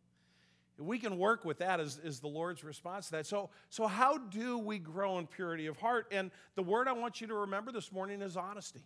we 0.78 0.98
can 0.98 1.18
work 1.18 1.44
with 1.44 1.58
that 1.58 1.80
as, 1.80 2.00
as 2.04 2.20
the 2.20 2.28
Lord's 2.28 2.64
response 2.64 3.06
to 3.06 3.12
that. 3.12 3.26
So, 3.26 3.50
so, 3.68 3.86
how 3.86 4.18
do 4.18 4.58
we 4.58 4.78
grow 4.78 5.18
in 5.18 5.26
purity 5.26 5.66
of 5.66 5.76
heart? 5.76 6.06
And 6.10 6.30
the 6.54 6.62
word 6.62 6.88
I 6.88 6.92
want 6.92 7.20
you 7.20 7.26
to 7.28 7.34
remember 7.34 7.72
this 7.72 7.92
morning 7.92 8.22
is 8.22 8.36
honesty. 8.36 8.84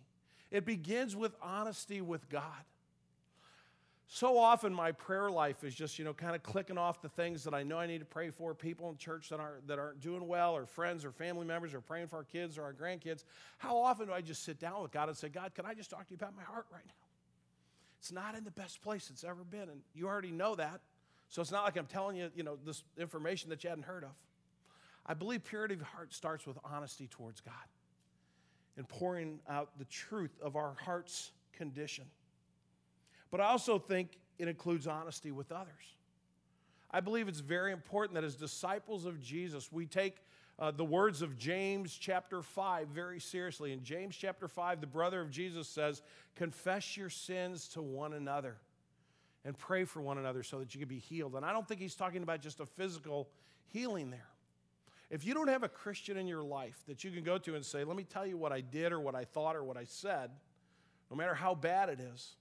It 0.51 0.65
begins 0.65 1.15
with 1.15 1.35
honesty 1.41 2.01
with 2.01 2.29
God. 2.29 2.43
So 4.07 4.37
often 4.37 4.71
my 4.71 4.91
prayer 4.91 5.31
life 5.31 5.63
is 5.63 5.73
just, 5.73 5.97
you 5.97 6.05
know, 6.05 6.13
kind 6.13 6.35
of 6.35 6.43
clicking 6.43 6.77
off 6.77 7.01
the 7.01 7.09
things 7.09 7.43
that 7.43 7.55
I 7.55 7.63
know 7.63 7.79
I 7.79 7.87
need 7.87 7.99
to 7.99 8.05
pray 8.05 8.29
for, 8.29 8.53
people 8.53 8.89
in 8.89 8.97
church 8.97 9.29
that 9.29 9.39
aren't, 9.39 9.67
that 9.67 9.79
aren't 9.79 9.99
doing 9.99 10.27
well, 10.27 10.55
or 10.55 10.67
friends 10.67 11.03
or 11.03 11.11
family 11.11 11.45
members, 11.45 11.73
or 11.73 11.81
praying 11.81 12.07
for 12.07 12.17
our 12.17 12.23
kids 12.23 12.57
or 12.57 12.63
our 12.63 12.73
grandkids. 12.73 13.23
How 13.57 13.77
often 13.77 14.07
do 14.07 14.13
I 14.13 14.21
just 14.21 14.43
sit 14.43 14.59
down 14.59 14.81
with 14.81 14.91
God 14.91 15.09
and 15.09 15.17
say, 15.17 15.27
God, 15.27 15.55
can 15.55 15.65
I 15.65 15.73
just 15.73 15.89
talk 15.89 16.05
to 16.05 16.11
you 16.11 16.17
about 16.17 16.35
my 16.35 16.43
heart 16.43 16.67
right 16.71 16.85
now? 16.85 16.93
It's 17.99 18.11
not 18.11 18.35
in 18.35 18.43
the 18.43 18.51
best 18.51 18.83
place 18.83 19.09
it's 19.09 19.23
ever 19.23 19.43
been, 19.43 19.69
and 19.69 19.81
you 19.95 20.07
already 20.07 20.31
know 20.31 20.53
that. 20.55 20.81
So 21.29 21.41
it's 21.41 21.51
not 21.51 21.63
like 21.63 21.75
I'm 21.75 21.87
telling 21.87 22.15
you, 22.15 22.29
you 22.35 22.43
know, 22.43 22.57
this 22.63 22.83
information 22.99 23.49
that 23.49 23.63
you 23.63 23.69
hadn't 23.71 23.85
heard 23.85 24.03
of. 24.03 24.11
I 25.07 25.15
believe 25.15 25.43
purity 25.43 25.73
of 25.73 25.81
heart 25.81 26.13
starts 26.13 26.45
with 26.45 26.57
honesty 26.63 27.07
towards 27.07 27.41
God 27.41 27.53
and 28.77 28.87
pouring 28.87 29.39
out 29.49 29.69
the 29.79 29.85
truth 29.85 30.37
of 30.41 30.55
our 30.55 30.75
heart's 30.79 31.31
condition. 31.53 32.05
But 33.35 33.43
I 33.43 33.49
also 33.49 33.77
think 33.77 34.17
it 34.39 34.47
includes 34.47 34.87
honesty 34.87 35.29
with 35.29 35.51
others. 35.51 35.97
I 36.89 37.01
believe 37.01 37.27
it's 37.27 37.41
very 37.41 37.73
important 37.73 38.13
that 38.13 38.23
as 38.23 38.37
disciples 38.37 39.05
of 39.05 39.19
Jesus, 39.19 39.73
we 39.73 39.85
take 39.85 40.23
uh, 40.57 40.71
the 40.71 40.85
words 40.85 41.21
of 41.21 41.37
James 41.37 41.93
chapter 41.99 42.41
5 42.41 42.87
very 42.87 43.19
seriously. 43.19 43.73
In 43.73 43.83
James 43.83 44.15
chapter 44.15 44.47
5, 44.47 44.79
the 44.79 44.87
brother 44.87 45.19
of 45.19 45.31
Jesus 45.31 45.67
says, 45.67 46.01
Confess 46.37 46.95
your 46.95 47.09
sins 47.09 47.67
to 47.73 47.81
one 47.81 48.13
another 48.13 48.55
and 49.43 49.57
pray 49.57 49.83
for 49.83 50.01
one 50.01 50.17
another 50.17 50.41
so 50.41 50.59
that 50.59 50.73
you 50.73 50.79
can 50.79 50.87
be 50.87 50.99
healed. 50.99 51.35
And 51.35 51.43
I 51.43 51.51
don't 51.51 51.67
think 51.67 51.81
he's 51.81 51.95
talking 51.95 52.23
about 52.23 52.39
just 52.39 52.61
a 52.61 52.65
physical 52.65 53.27
healing 53.67 54.11
there. 54.11 54.29
If 55.09 55.25
you 55.25 55.33
don't 55.33 55.49
have 55.49 55.63
a 55.63 55.67
Christian 55.67 56.15
in 56.15 56.25
your 56.25 56.43
life 56.43 56.81
that 56.87 57.03
you 57.03 57.11
can 57.11 57.25
go 57.25 57.37
to 57.39 57.55
and 57.55 57.65
say, 57.65 57.83
Let 57.83 57.97
me 57.97 58.05
tell 58.05 58.25
you 58.25 58.37
what 58.37 58.53
I 58.53 58.61
did 58.61 58.93
or 58.93 59.01
what 59.01 59.13
I 59.13 59.25
thought 59.25 59.57
or 59.57 59.63
what 59.65 59.75
I 59.75 59.83
said, 59.83 60.31
no 61.11 61.17
matter 61.17 61.35
how 61.35 61.53
bad 61.53 61.89
it 61.89 61.99
is, 61.99 62.37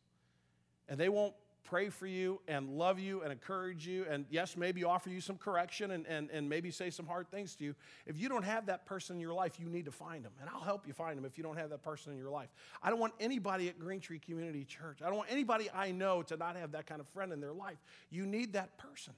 and 0.88 0.99
they 0.99 1.09
won't 1.09 1.35
pray 1.64 1.88
for 1.88 2.07
you 2.07 2.40
and 2.47 2.68
love 2.68 2.99
you 2.99 3.23
and 3.23 3.33
encourage 3.33 3.87
you 3.87 4.05
and, 4.09 4.27
yes, 4.31 4.57
maybe 4.57 4.85
offer 4.85 5.09
you 5.09 5.20
some 5.20 5.37
correction 5.37 5.92
and, 5.92 6.07
and, 6.07 6.31
and 6.31 6.49
maybe 6.49 6.70
say 6.70 6.90
some 6.90 7.07
hard 7.07 7.29
things 7.31 7.55
to 7.57 7.64
you. 7.64 7.75
If 8.07 8.20
you 8.20 8.29
don't 8.29 8.44
have 8.44 8.66
that 8.66 8.85
person 8.85 9.16
in 9.16 9.20
your 9.20 9.33
life, 9.33 9.59
you 9.59 9.68
need 9.68 9.87
to 9.87 9.90
find 9.90 10.25
them. 10.25 10.33
And 10.40 10.51
I'll 10.51 10.61
help 10.61 10.87
you 10.87 10.92
find 10.92 11.16
them 11.16 11.25
if 11.25 11.38
you 11.38 11.42
don't 11.42 11.57
have 11.57 11.70
that 11.70 11.83
person 11.83 12.12
in 12.12 12.18
your 12.18 12.31
life. 12.31 12.51
I 12.83 12.90
don't 12.90 13.01
want 13.01 13.14
anybody 13.18 13.68
at 13.68 13.79
Green 13.79 14.01
Tree 14.01 14.18
Community 14.18 14.64
Church, 14.64 15.01
I 15.03 15.07
don't 15.07 15.16
want 15.16 15.33
anybody 15.33 15.70
I 15.75 15.90
know 15.90 16.23
to 16.23 16.37
not 16.37 16.57
have 16.57 16.73
that 16.73 16.87
kind 16.87 17.01
of 17.01 17.09
friend 17.09 17.33
in 17.33 17.40
their 17.40 17.55
life. 17.55 17.79
You 18.11 18.27
need 18.27 18.53
that 18.53 18.77
person. 18.77 19.14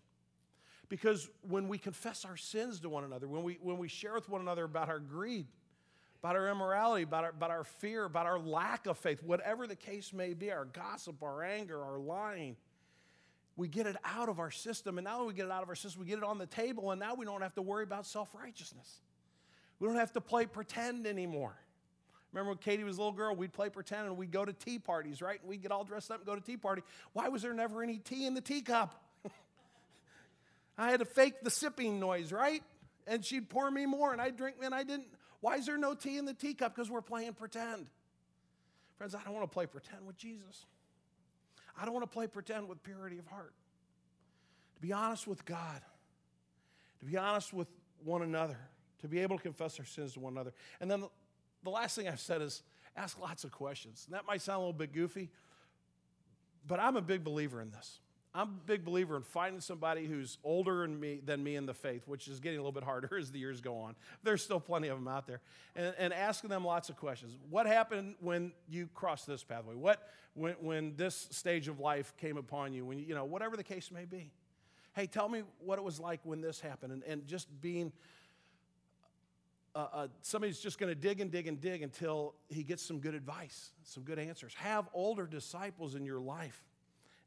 Because 0.89 1.29
when 1.43 1.67
we 1.67 1.79
confess 1.79 2.25
our 2.25 2.37
sins 2.37 2.79
to 2.81 2.89
one 2.89 3.03
another, 3.03 3.27
when 3.27 3.43
we, 3.43 3.59
when 3.61 3.77
we 3.77 3.89
share 3.89 4.15
with 4.15 4.29
one 4.29 4.41
another 4.41 4.65
about 4.65 4.89
our 4.89 5.01
greed, 5.01 5.47
about 6.27 6.35
our 6.35 6.49
immorality, 6.49 7.05
about 7.05 7.23
our, 7.23 7.31
about 7.31 7.51
our 7.53 7.63
fear, 7.63 8.05
about 8.05 8.27
our 8.27 8.41
lack 8.41 8.87
of 8.87 8.99
faith, 8.99 9.23
whatever 9.23 9.69
the 9.69 9.77
case 9.77 10.13
may 10.13 10.35
be, 10.35 10.51
our 10.51 10.65
gossip, 10.65 11.23
our 11.23 11.45
anger, 11.45 11.81
our 11.81 12.01
lying, 12.01 12.57
we 13.55 13.69
get 13.69 13.87
it 13.87 13.95
out 14.05 14.29
of 14.29 14.41
our 14.41 14.51
system. 14.51 14.99
And 14.99 15.05
now 15.05 15.19
that 15.19 15.25
we 15.25 15.35
get 15.35 15.47
it 15.47 15.53
out 15.53 15.63
of 15.63 15.69
our 15.69 15.77
system, 15.77 16.01
we 16.01 16.09
get 16.09 16.19
it 16.19 16.25
on 16.25 16.39
the 16.39 16.47
table, 16.47 16.91
and 16.91 16.99
now 16.99 17.15
we 17.15 17.25
don't 17.25 17.43
have 17.43 17.55
to 17.55 17.63
worry 17.63 17.85
about 17.85 18.07
self 18.07 18.35
righteousness. 18.35 19.03
We 19.79 19.87
don't 19.87 19.99
have 19.99 20.15
to 20.15 20.21
play 20.21 20.47
pretend 20.47 21.07
anymore. 21.07 21.55
Remember 22.33 22.51
when 22.51 22.59
Katie 22.59 22.83
was 22.83 22.97
a 22.97 23.01
little 23.03 23.13
girl, 23.13 23.37
we'd 23.37 23.53
play 23.53 23.69
pretend 23.69 24.09
and 24.09 24.17
we'd 24.17 24.33
go 24.33 24.45
to 24.45 24.53
tea 24.53 24.81
parties, 24.81 25.23
right? 25.23 25.39
And 25.41 25.49
we'd 25.49 25.63
get 25.63 25.71
all 25.71 25.85
dressed 25.85 26.11
up 26.11 26.17
and 26.17 26.27
go 26.27 26.35
to 26.35 26.41
tea 26.41 26.57
party. 26.57 26.83
Why 27.13 27.29
was 27.29 27.43
there 27.43 27.55
never 27.55 27.85
any 27.85 27.99
tea 27.99 28.27
in 28.27 28.35
the 28.35 28.41
teacup? 28.41 29.01
I 30.77 30.91
had 30.91 30.99
to 30.99 31.07
fake 31.07 31.35
the 31.45 31.53
sipping 31.53 32.01
noise, 32.01 32.33
right? 32.33 32.65
And 33.07 33.25
she'd 33.25 33.49
pour 33.49 33.71
me 33.71 33.87
more 33.87 34.13
and 34.13 34.21
I'd 34.21 34.37
drink 34.37 34.57
and 34.61 34.75
I 34.75 34.83
didn't. 34.83 35.07
Why 35.41 35.57
is 35.57 35.67
there 35.67 35.79
no 35.79 35.95
tea 35.95 36.19
in 36.19 36.25
the 36.25 36.35
teacup? 36.35 36.75
Because 36.75 36.91
we're 36.91 37.03
playing 37.03 37.35
pretend. 37.35 37.87
Friends, 38.97 39.15
I 39.15 39.23
don't 39.23 39.35
want 39.35 39.49
to 39.49 39.53
play 39.53 39.67
pretend 39.67 40.07
with 40.07 40.17
Jesus. 40.17 40.67
I 41.79 41.85
don't 41.85 41.93
want 41.93 42.05
to 42.05 42.13
play 42.13 42.27
pretend 42.27 42.69
with 42.69 42.83
purity 42.83 43.19
of 43.19 43.27
heart. 43.27 43.53
To 44.77 44.81
be 44.81 44.93
honest 44.93 45.27
with 45.27 45.45
God, 45.45 45.81
to 47.01 47.05
be 47.05 47.17
honest 47.17 47.53
with, 47.53 47.69
one 48.05 48.23
another, 48.23 48.59
to 49.01 49.09
be 49.09 49.21
able 49.21 49.37
to 49.37 49.43
confess 49.43 49.79
our 49.79 49.85
sins 49.85 50.15
to 50.15 50.21
one 50.21 50.33
another. 50.33 50.53
And 50.81 50.91
then 50.91 51.05
the 51.65 51.71
last 51.71 51.97
thing 51.97 52.09
I've 52.09 52.21
said 52.21 52.43
is 52.43 52.63
ask 52.97 53.19
lots 53.21 53.45
of 53.45 53.51
questions. 53.51 54.05
And 54.07 54.15
that 54.15 54.27
might 54.27 54.43
sound 54.43 54.57
a 54.57 54.61
little 54.61 54.73
bit 54.73 54.93
goofy, 54.93 55.31
but 56.67 56.79
I'm 56.81 56.97
a 56.97 57.03
big 57.03 57.25
believer 57.25 57.61
in 57.61 57.71
this. 57.71 58.01
I'm 58.37 58.49
a 58.49 58.67
big 58.67 58.85
believer 58.85 59.17
in 59.17 59.23
finding 59.23 59.63
somebody 59.63 60.05
who's 60.05 60.37
older 60.45 60.87
me, 60.87 61.21
than 61.25 61.43
me 61.43 61.57
in 61.57 61.65
the 61.65 61.73
faith, 61.73 62.07
which 62.07 62.29
is 62.29 62.39
getting 62.39 62.59
a 62.59 62.61
little 62.61 62.73
bit 62.73 62.85
harder 62.85 63.17
as 63.19 63.33
the 63.33 63.39
years 63.39 63.63
go 63.63 63.79
on. 63.79 63.97
There's 64.23 64.43
still 64.43 64.61
plenty 64.61 64.89
of 64.89 64.99
them 64.99 65.09
out 65.09 65.27
there. 65.27 65.41
And, 65.75 65.95
and 65.99 66.13
asking 66.13 66.51
them 66.51 66.65
lots 66.65 66.91
of 66.91 66.97
questions. 66.97 67.35
What 67.49 67.67
happened 67.67 68.17
when 68.21 68.53
you 68.69 68.89
crossed 68.95 69.27
this 69.27 69.43
pathway? 69.43 69.75
What, 69.75 70.07
when, 70.35 70.53
when 70.61 70.97
this 70.97 71.29
stage 71.31 71.67
of 71.67 71.81
life 71.81 72.13
came 72.19 72.37
upon 72.37 72.75
you? 72.75 72.85
When 72.85 72.99
you, 72.99 73.15
know, 73.15 73.25
whatever 73.25 73.57
the 73.57 73.65
case 73.65 73.91
may 73.91 74.05
be. 74.05 74.31
Hey, 74.95 75.07
tell 75.07 75.29
me 75.29 75.43
what 75.61 75.79
it 75.79 75.83
was 75.83 75.99
like 75.99 76.21
when 76.25 76.43
this 76.43 76.61
happened. 76.61 76.93
And, 76.93 77.03
and 77.05 77.27
just 77.27 77.49
being 77.63 77.91
uh, 79.75 79.89
uh, 79.93 80.09
somebody's 80.23 80.59
just 80.59 80.79
going 80.79 80.89
to 80.89 80.99
dig 80.99 81.21
and 81.21 81.31
dig 81.31 81.47
and 81.47 81.61
dig 81.61 81.83
until 81.83 82.35
he 82.49 82.63
gets 82.63 82.83
some 82.83 82.99
good 82.99 83.15
advice, 83.15 83.73
some 83.83 84.03
good 84.05 84.19
answers. 84.19 84.55
Have 84.55 84.89
older 84.95 85.27
disciples 85.27 85.95
in 85.95 86.05
your 86.05 86.19
life 86.19 86.63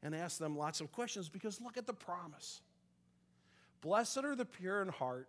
and 0.02 0.14
ask 0.14 0.38
them 0.38 0.56
lots 0.56 0.80
of 0.80 0.92
questions 0.92 1.28
because 1.28 1.60
look 1.60 1.76
at 1.76 1.86
the 1.86 1.92
promise. 1.92 2.60
Blessed 3.80 4.18
are 4.18 4.36
the 4.36 4.44
pure 4.44 4.82
in 4.82 4.88
heart, 4.88 5.28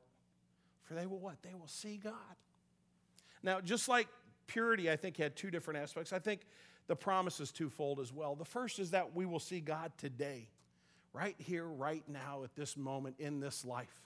for 0.84 0.94
they 0.94 1.06
will 1.06 1.20
what? 1.20 1.42
They 1.42 1.54
will 1.54 1.68
see 1.68 1.98
God. 1.98 2.14
Now, 3.44 3.62
just 3.62 3.88
like 3.88 4.08
purity, 4.48 4.92
I 4.92 4.96
think, 4.96 5.18
had 5.18 5.36
two 5.36 5.52
different 5.52 5.80
aspects, 5.80 6.14
I 6.14 6.20
think 6.20 6.42
the 6.88 6.96
promise 6.96 7.40
is 7.40 7.52
twofold 7.52 8.00
as 8.00 8.12
well. 8.12 8.36
The 8.36 8.46
first 8.46 8.80
is 8.80 8.92
that 8.92 9.16
we 9.16 9.26
will 9.26 9.40
see 9.40 9.62
God 9.62 9.92
today, 9.98 10.50
right 11.14 11.36
here, 11.38 11.66
right 11.66 12.04
now, 12.08 12.44
at 12.44 12.56
this 12.56 12.76
moment 12.76 13.16
in 13.20 13.40
this 13.40 13.64
life. 13.64 14.02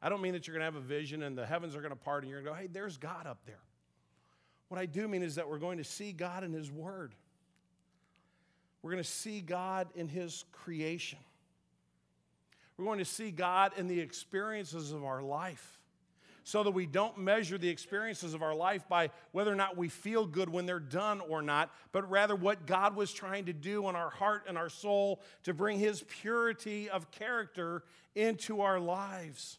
I 0.00 0.08
don't 0.08 0.22
mean 0.22 0.32
that 0.34 0.46
you're 0.46 0.54
going 0.54 0.60
to 0.60 0.72
have 0.72 0.76
a 0.76 0.86
vision 0.86 1.22
and 1.22 1.36
the 1.36 1.44
heavens 1.44 1.74
are 1.74 1.80
going 1.80 1.90
to 1.90 1.96
part 1.96 2.22
and 2.22 2.30
you're 2.30 2.40
going 2.40 2.54
to 2.54 2.60
go, 2.60 2.62
hey, 2.62 2.68
there's 2.72 2.96
God 2.96 3.26
up 3.26 3.38
there. 3.46 3.58
What 4.68 4.78
I 4.78 4.86
do 4.86 5.08
mean 5.08 5.22
is 5.22 5.34
that 5.34 5.48
we're 5.48 5.58
going 5.58 5.78
to 5.78 5.84
see 5.84 6.12
God 6.12 6.44
in 6.44 6.52
His 6.52 6.70
Word. 6.70 7.14
We're 8.88 8.92
going 8.92 9.04
to 9.04 9.10
see 9.10 9.42
God 9.42 9.88
in 9.96 10.08
His 10.08 10.46
creation. 10.50 11.18
We're 12.78 12.86
going 12.86 13.00
to 13.00 13.04
see 13.04 13.30
God 13.30 13.72
in 13.76 13.86
the 13.86 14.00
experiences 14.00 14.92
of 14.92 15.04
our 15.04 15.20
life 15.20 15.78
so 16.42 16.62
that 16.62 16.70
we 16.70 16.86
don't 16.86 17.18
measure 17.18 17.58
the 17.58 17.68
experiences 17.68 18.32
of 18.32 18.42
our 18.42 18.54
life 18.54 18.88
by 18.88 19.10
whether 19.32 19.52
or 19.52 19.56
not 19.56 19.76
we 19.76 19.90
feel 19.90 20.24
good 20.24 20.48
when 20.48 20.64
they're 20.64 20.80
done 20.80 21.20
or 21.28 21.42
not, 21.42 21.70
but 21.92 22.08
rather 22.08 22.34
what 22.34 22.64
God 22.64 22.96
was 22.96 23.12
trying 23.12 23.44
to 23.44 23.52
do 23.52 23.90
in 23.90 23.94
our 23.94 24.08
heart 24.08 24.44
and 24.48 24.56
our 24.56 24.70
soul 24.70 25.20
to 25.42 25.52
bring 25.52 25.78
His 25.78 26.02
purity 26.08 26.88
of 26.88 27.10
character 27.10 27.84
into 28.14 28.62
our 28.62 28.80
lives. 28.80 29.58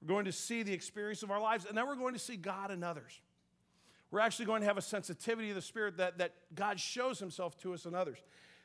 We're 0.00 0.14
going 0.14 0.26
to 0.26 0.32
see 0.32 0.62
the 0.62 0.72
experience 0.72 1.24
of 1.24 1.32
our 1.32 1.40
lives, 1.40 1.64
and 1.64 1.76
then 1.76 1.84
we're 1.88 1.96
going 1.96 2.14
to 2.14 2.20
see 2.20 2.36
God 2.36 2.70
in 2.70 2.84
others. 2.84 3.20
We're 4.10 4.20
actually 4.20 4.46
going 4.46 4.62
to 4.62 4.66
have 4.66 4.78
a 4.78 4.82
sensitivity 4.82 5.50
of 5.50 5.54
the 5.54 5.62
Spirit 5.62 5.98
that, 5.98 6.18
that 6.18 6.34
God 6.54 6.80
shows 6.80 7.18
Himself 7.18 7.56
to 7.58 7.74
us 7.74 7.84
and 7.84 7.94
others. 7.94 8.18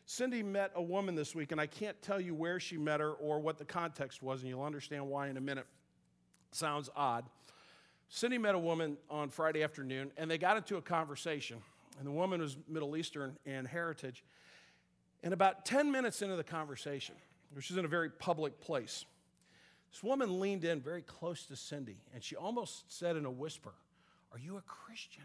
Cindy 0.08 0.44
met 0.44 0.72
a 0.76 0.82
woman 0.82 1.16
this 1.16 1.34
week, 1.34 1.52
and 1.52 1.60
I 1.60 1.68
can't 1.68 2.00
tell 2.02 2.20
you 2.22 2.36
where 2.36 2.60
she 2.60 2.78
met 2.78 3.00
her 3.00 3.12
or 3.12 3.40
what 3.40 3.58
the 3.58 3.66
context 3.66 4.22
was, 4.22 4.42
and 4.42 4.50
you'll 4.50 4.64
understand 4.64 5.08
why 5.08 5.28
in 5.28 5.38
a 5.38 5.42
minute. 5.42 5.66
Sounds 6.52 6.90
odd. 6.96 7.26
Cindy 8.08 8.38
met 8.38 8.56
a 8.56 8.60
woman 8.60 8.98
on 9.10 9.30
Friday 9.30 9.64
afternoon, 9.64 10.12
and 10.18 10.30
they 10.30 10.38
got 10.38 10.58
into 10.58 10.78
a 10.78 10.82
conversation. 10.82 11.58
And 11.98 12.08
the 12.08 12.12
woman 12.12 12.42
was 12.42 12.58
Middle 12.68 12.96
Eastern 12.98 13.38
and 13.46 13.68
heritage. 13.68 14.24
And 15.24 15.34
about 15.34 15.66
10 15.66 15.92
minutes 15.92 16.22
into 16.22 16.36
the 16.36 16.44
conversation, 16.44 17.16
which 17.54 17.72
is 17.72 17.78
in 17.78 17.86
a 17.86 17.88
very 17.88 18.10
public 18.10 18.60
place, 18.60 19.06
this 19.92 20.04
woman 20.04 20.40
leaned 20.40 20.66
in 20.66 20.82
very 20.82 21.02
close 21.02 21.46
to 21.46 21.56
Cindy, 21.56 21.98
and 22.14 22.24
she 22.24 22.36
almost 22.36 22.92
said 22.92 23.16
in 23.16 23.26
a 23.26 23.32
whisper, 23.32 23.74
Are 24.36 24.40
you 24.40 24.58
a 24.58 24.62
Christian? 24.62 25.24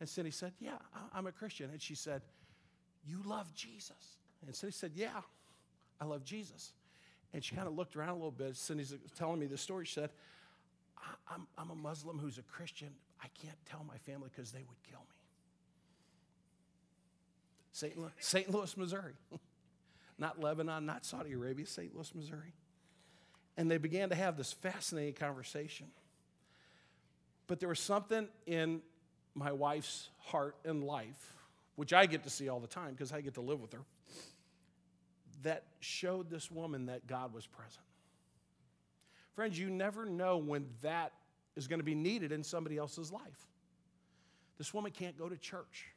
And 0.00 0.08
Cindy 0.08 0.30
said, 0.30 0.52
Yeah, 0.60 0.76
I'm 1.14 1.26
a 1.26 1.32
Christian. 1.32 1.70
And 1.70 1.80
she 1.80 1.94
said, 1.94 2.20
You 3.06 3.22
love 3.24 3.52
Jesus? 3.54 4.18
And 4.46 4.54
Cindy 4.54 4.74
said, 4.74 4.92
Yeah, 4.94 5.22
I 5.98 6.04
love 6.04 6.22
Jesus. 6.22 6.72
And 7.32 7.42
she 7.42 7.56
kind 7.56 7.66
of 7.66 7.74
looked 7.74 7.96
around 7.96 8.10
a 8.10 8.14
little 8.14 8.30
bit. 8.30 8.54
Cindy's 8.54 8.94
telling 9.16 9.40
me 9.40 9.46
the 9.46 9.56
story. 9.56 9.86
She 9.86 9.94
said, 9.94 10.10
I'm, 11.30 11.46
I'm 11.56 11.70
a 11.70 11.74
Muslim 11.74 12.18
who's 12.18 12.36
a 12.36 12.42
Christian. 12.42 12.90
I 13.22 13.28
can't 13.42 13.56
tell 13.64 13.84
my 13.88 13.96
family 13.98 14.28
because 14.34 14.52
they 14.52 14.62
would 14.68 14.82
kill 14.88 15.00
me. 15.00 15.16
St. 17.72 17.98
Louis, 17.98 18.10
St. 18.18 18.50
Louis, 18.50 18.76
Missouri. 18.76 19.14
not 20.18 20.40
Lebanon, 20.40 20.86
not 20.86 21.04
Saudi 21.04 21.32
Arabia, 21.32 21.66
St. 21.66 21.94
Louis, 21.94 22.14
Missouri. 22.14 22.54
And 23.56 23.70
they 23.70 23.78
began 23.78 24.10
to 24.10 24.14
have 24.14 24.36
this 24.36 24.52
fascinating 24.52 25.14
conversation. 25.14 25.86
But 27.46 27.60
there 27.60 27.68
was 27.68 27.80
something 27.80 28.28
in 28.46 28.82
my 29.34 29.52
wife's 29.52 30.08
heart 30.18 30.56
and 30.64 30.82
life, 30.82 31.34
which 31.76 31.92
I 31.92 32.06
get 32.06 32.24
to 32.24 32.30
see 32.30 32.48
all 32.48 32.60
the 32.60 32.66
time 32.66 32.92
because 32.92 33.12
I 33.12 33.20
get 33.20 33.34
to 33.34 33.40
live 33.40 33.60
with 33.60 33.72
her, 33.72 33.82
that 35.42 35.64
showed 35.80 36.30
this 36.30 36.50
woman 36.50 36.86
that 36.86 37.06
God 37.06 37.32
was 37.32 37.46
present. 37.46 37.84
Friends, 39.34 39.58
you 39.58 39.68
never 39.68 40.06
know 40.06 40.38
when 40.38 40.66
that 40.82 41.12
is 41.56 41.68
going 41.68 41.78
to 41.78 41.84
be 41.84 41.94
needed 41.94 42.32
in 42.32 42.42
somebody 42.42 42.78
else's 42.78 43.12
life. 43.12 43.46
This 44.58 44.72
woman 44.72 44.90
can't 44.90 45.18
go 45.18 45.28
to 45.28 45.36
church. 45.36 45.88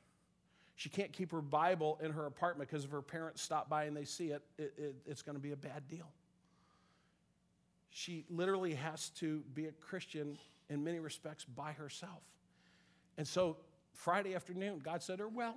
She 0.75 0.89
can't 0.89 1.11
keep 1.11 1.31
her 1.31 1.41
Bible 1.41 1.99
in 2.01 2.11
her 2.11 2.25
apartment 2.25 2.69
because 2.69 2.85
if 2.85 2.91
her 2.91 3.01
parents 3.01 3.41
stop 3.41 3.69
by 3.69 3.85
and 3.85 3.95
they 3.95 4.05
see 4.05 4.31
it, 4.31 4.41
it, 4.57 4.73
it 4.77 4.95
it's 5.05 5.21
going 5.21 5.35
to 5.35 5.41
be 5.41 5.51
a 5.51 5.57
bad 5.57 5.87
deal. 5.87 6.07
She 7.89 8.25
literally 8.29 8.75
has 8.75 9.09
to 9.19 9.41
be 9.53 9.65
a 9.65 9.71
Christian 9.71 10.37
in 10.69 10.83
many 10.83 10.99
respects 10.99 11.45
by 11.45 11.71
herself. 11.73 12.21
And 13.17 13.27
so 13.27 13.57
Friday 13.93 14.35
afternoon, 14.35 14.79
God 14.83 15.03
said 15.03 15.17
to 15.17 15.23
her, 15.23 15.29
Well, 15.29 15.55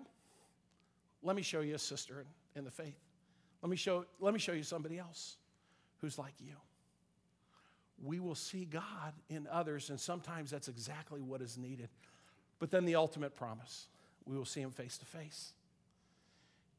let 1.23 1.37
me 1.37 1.43
show 1.43 1.61
you 1.61 1.75
a 1.75 1.79
sister 1.79 2.25
in, 2.57 2.65
the 2.65 2.71
faith. 2.71 2.99
Let 3.63 3.71
me, 3.71 3.77
show, 3.77 4.05
let 4.21 4.35
me 4.35 4.41
show 4.41 4.53
you 4.53 4.65
somebody 4.65 4.99
else 4.99 5.37
who's 6.01 6.19
like 6.19 6.35
you. 6.41 6.55
We 8.03 8.19
will 8.19 8.35
see 8.35 8.65
God 8.65 9.13
in 9.29 9.47
others, 9.51 9.91
and 9.91 10.01
sometimes 10.01 10.51
that's 10.51 10.67
exactly 10.67 11.21
what 11.21 11.41
is 11.41 11.57
needed. 11.57 11.89
But 12.59 12.73
then 12.73 12.85
the 12.85 12.97
ultimate 12.97 13.37
promise 13.37 13.87
we 14.25 14.37
will 14.37 14.45
see 14.45 14.61
Him 14.61 14.71
face 14.71 14.99
to 14.99 15.07
face. 15.07 15.53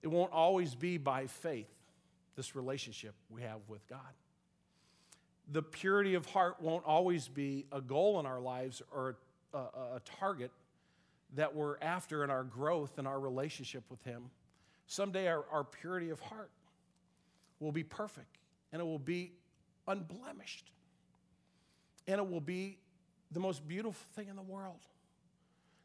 It 0.01 0.07
won't 0.07 0.33
always 0.33 0.75
be 0.75 0.97
by 0.97 1.27
faith, 1.27 1.69
this 2.35 2.55
relationship 2.55 3.15
we 3.29 3.41
have 3.43 3.59
with 3.69 3.87
God. 3.87 3.99
The 5.51 5.61
purity 5.61 6.15
of 6.15 6.25
heart 6.25 6.61
won't 6.61 6.85
always 6.85 7.27
be 7.27 7.65
a 7.71 7.81
goal 7.81 8.19
in 8.19 8.25
our 8.25 8.39
lives 8.39 8.81
or 8.91 9.17
a, 9.53 9.57
a, 9.57 9.61
a 9.95 10.01
target 10.19 10.51
that 11.35 11.55
we're 11.55 11.77
after 11.81 12.23
in 12.23 12.29
our 12.29 12.43
growth 12.43 12.97
and 12.97 13.07
our 13.07 13.19
relationship 13.19 13.83
with 13.89 14.03
Him. 14.03 14.29
Someday 14.87 15.27
our, 15.27 15.45
our 15.51 15.63
purity 15.63 16.09
of 16.09 16.19
heart 16.19 16.51
will 17.59 17.71
be 17.71 17.83
perfect 17.83 18.37
and 18.71 18.81
it 18.81 18.85
will 18.85 18.99
be 18.99 19.33
unblemished. 19.87 20.71
And 22.07 22.19
it 22.19 22.29
will 22.29 22.41
be 22.41 22.77
the 23.31 23.39
most 23.39 23.67
beautiful 23.67 24.05
thing 24.15 24.27
in 24.27 24.35
the 24.35 24.41
world. 24.41 24.79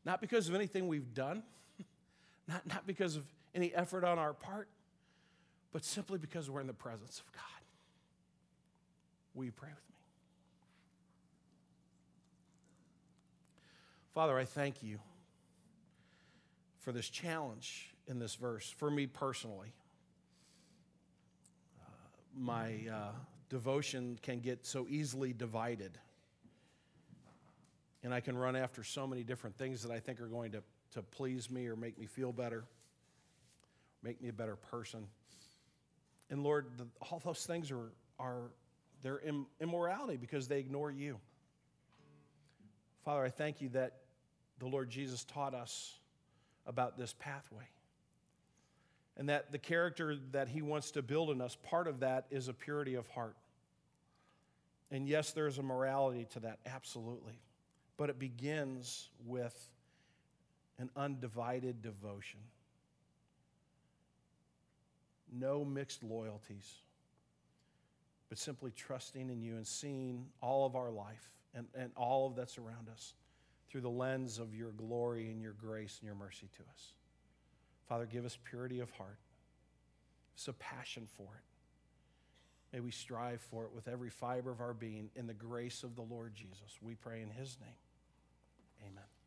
Not 0.04 0.20
because 0.20 0.48
of 0.48 0.54
anything 0.54 0.88
we've 0.88 1.14
done, 1.14 1.42
not, 2.48 2.66
not 2.66 2.86
because 2.86 3.16
of 3.16 3.24
any 3.54 3.74
effort 3.74 4.04
on 4.04 4.18
our 4.18 4.32
part, 4.32 4.68
but 5.72 5.84
simply 5.84 6.18
because 6.18 6.50
we're 6.50 6.60
in 6.60 6.66
the 6.66 6.72
presence 6.72 7.20
of 7.20 7.32
God. 7.32 7.57
Will 9.38 9.44
you 9.44 9.52
pray 9.52 9.68
with 9.68 9.88
me? 9.88 9.96
Father, 14.12 14.36
I 14.36 14.44
thank 14.44 14.82
you 14.82 14.98
for 16.80 16.90
this 16.90 17.08
challenge 17.08 17.94
in 18.08 18.18
this 18.18 18.34
verse, 18.34 18.68
for 18.68 18.90
me 18.90 19.06
personally 19.06 19.72
my 22.36 22.80
uh, 22.92 23.12
devotion 23.48 24.18
can 24.22 24.40
get 24.40 24.66
so 24.66 24.86
easily 24.88 25.32
divided. 25.32 25.98
And 28.02 28.14
I 28.14 28.20
can 28.20 28.36
run 28.36 28.56
after 28.56 28.84
so 28.84 29.06
many 29.06 29.24
different 29.24 29.56
things 29.56 29.82
that 29.82 29.92
I 29.92 29.98
think 29.98 30.20
are 30.20 30.26
going 30.26 30.52
to, 30.52 30.62
to 30.94 31.02
please 31.02 31.50
me 31.50 31.66
or 31.66 31.76
make 31.76 31.98
me 31.98 32.06
feel 32.06 32.32
better, 32.32 32.64
make 34.02 34.20
me 34.20 34.30
a 34.30 34.32
better 34.32 34.56
person. 34.56 35.06
And 36.28 36.42
Lord, 36.42 36.66
the, 36.76 36.86
all 37.00 37.20
those 37.24 37.44
things 37.44 37.70
are, 37.70 37.92
are 38.18 38.50
they're 39.02 39.20
Im- 39.20 39.46
immorality 39.60 40.16
because 40.16 40.48
they 40.48 40.58
ignore 40.58 40.90
you. 40.90 41.18
Father, 43.04 43.24
I 43.24 43.30
thank 43.30 43.60
you 43.60 43.68
that 43.70 43.98
the 44.58 44.66
Lord 44.66 44.90
Jesus 44.90 45.24
taught 45.24 45.54
us 45.54 45.98
about 46.66 46.98
this 46.98 47.14
pathway 47.18 47.68
and 49.16 49.28
that 49.28 49.50
the 49.50 49.58
character 49.58 50.16
that 50.32 50.48
he 50.48 50.62
wants 50.62 50.92
to 50.92 51.02
build 51.02 51.30
in 51.30 51.40
us, 51.40 51.56
part 51.62 51.88
of 51.88 52.00
that 52.00 52.26
is 52.30 52.48
a 52.48 52.52
purity 52.52 52.94
of 52.94 53.06
heart. 53.08 53.36
And 54.90 55.08
yes, 55.08 55.32
there's 55.32 55.58
a 55.58 55.62
morality 55.62 56.26
to 56.32 56.40
that, 56.40 56.60
absolutely. 56.64 57.40
But 57.96 58.10
it 58.10 58.18
begins 58.18 59.10
with 59.26 59.68
an 60.78 60.88
undivided 60.96 61.82
devotion, 61.82 62.38
no 65.32 65.64
mixed 65.64 66.04
loyalties, 66.04 66.72
but 68.28 68.38
simply 68.38 68.70
trusting 68.70 69.30
in 69.30 69.42
you 69.42 69.56
and 69.56 69.66
seeing 69.66 70.26
all 70.42 70.66
of 70.66 70.76
our 70.76 70.90
life 70.90 71.30
and, 71.54 71.66
and 71.74 71.90
all 71.96 72.26
of 72.26 72.36
that's 72.36 72.58
around 72.58 72.88
us 72.90 73.14
through 73.70 73.80
the 73.80 73.88
lens 73.88 74.38
of 74.38 74.54
your 74.54 74.70
glory 74.72 75.30
and 75.30 75.40
your 75.40 75.52
grace 75.52 75.98
and 76.00 76.06
your 76.06 76.14
mercy 76.14 76.48
to 76.56 76.62
us. 76.72 76.92
Father, 77.88 78.06
give 78.06 78.24
us 78.24 78.38
purity 78.44 78.80
of 78.80 78.90
heart, 78.90 79.18
a 80.46 80.52
passion 80.54 81.06
for 81.16 81.24
it. 81.24 81.44
May 82.72 82.80
we 82.80 82.90
strive 82.90 83.40
for 83.40 83.64
it 83.64 83.70
with 83.74 83.88
every 83.88 84.10
fiber 84.10 84.50
of 84.50 84.60
our 84.60 84.74
being 84.74 85.10
in 85.16 85.26
the 85.26 85.34
grace 85.34 85.82
of 85.82 85.96
the 85.96 86.02
Lord 86.02 86.34
Jesus. 86.34 86.78
We 86.82 86.94
pray 86.94 87.22
in 87.22 87.30
his 87.30 87.56
name. 87.60 87.76
Amen. 88.86 89.17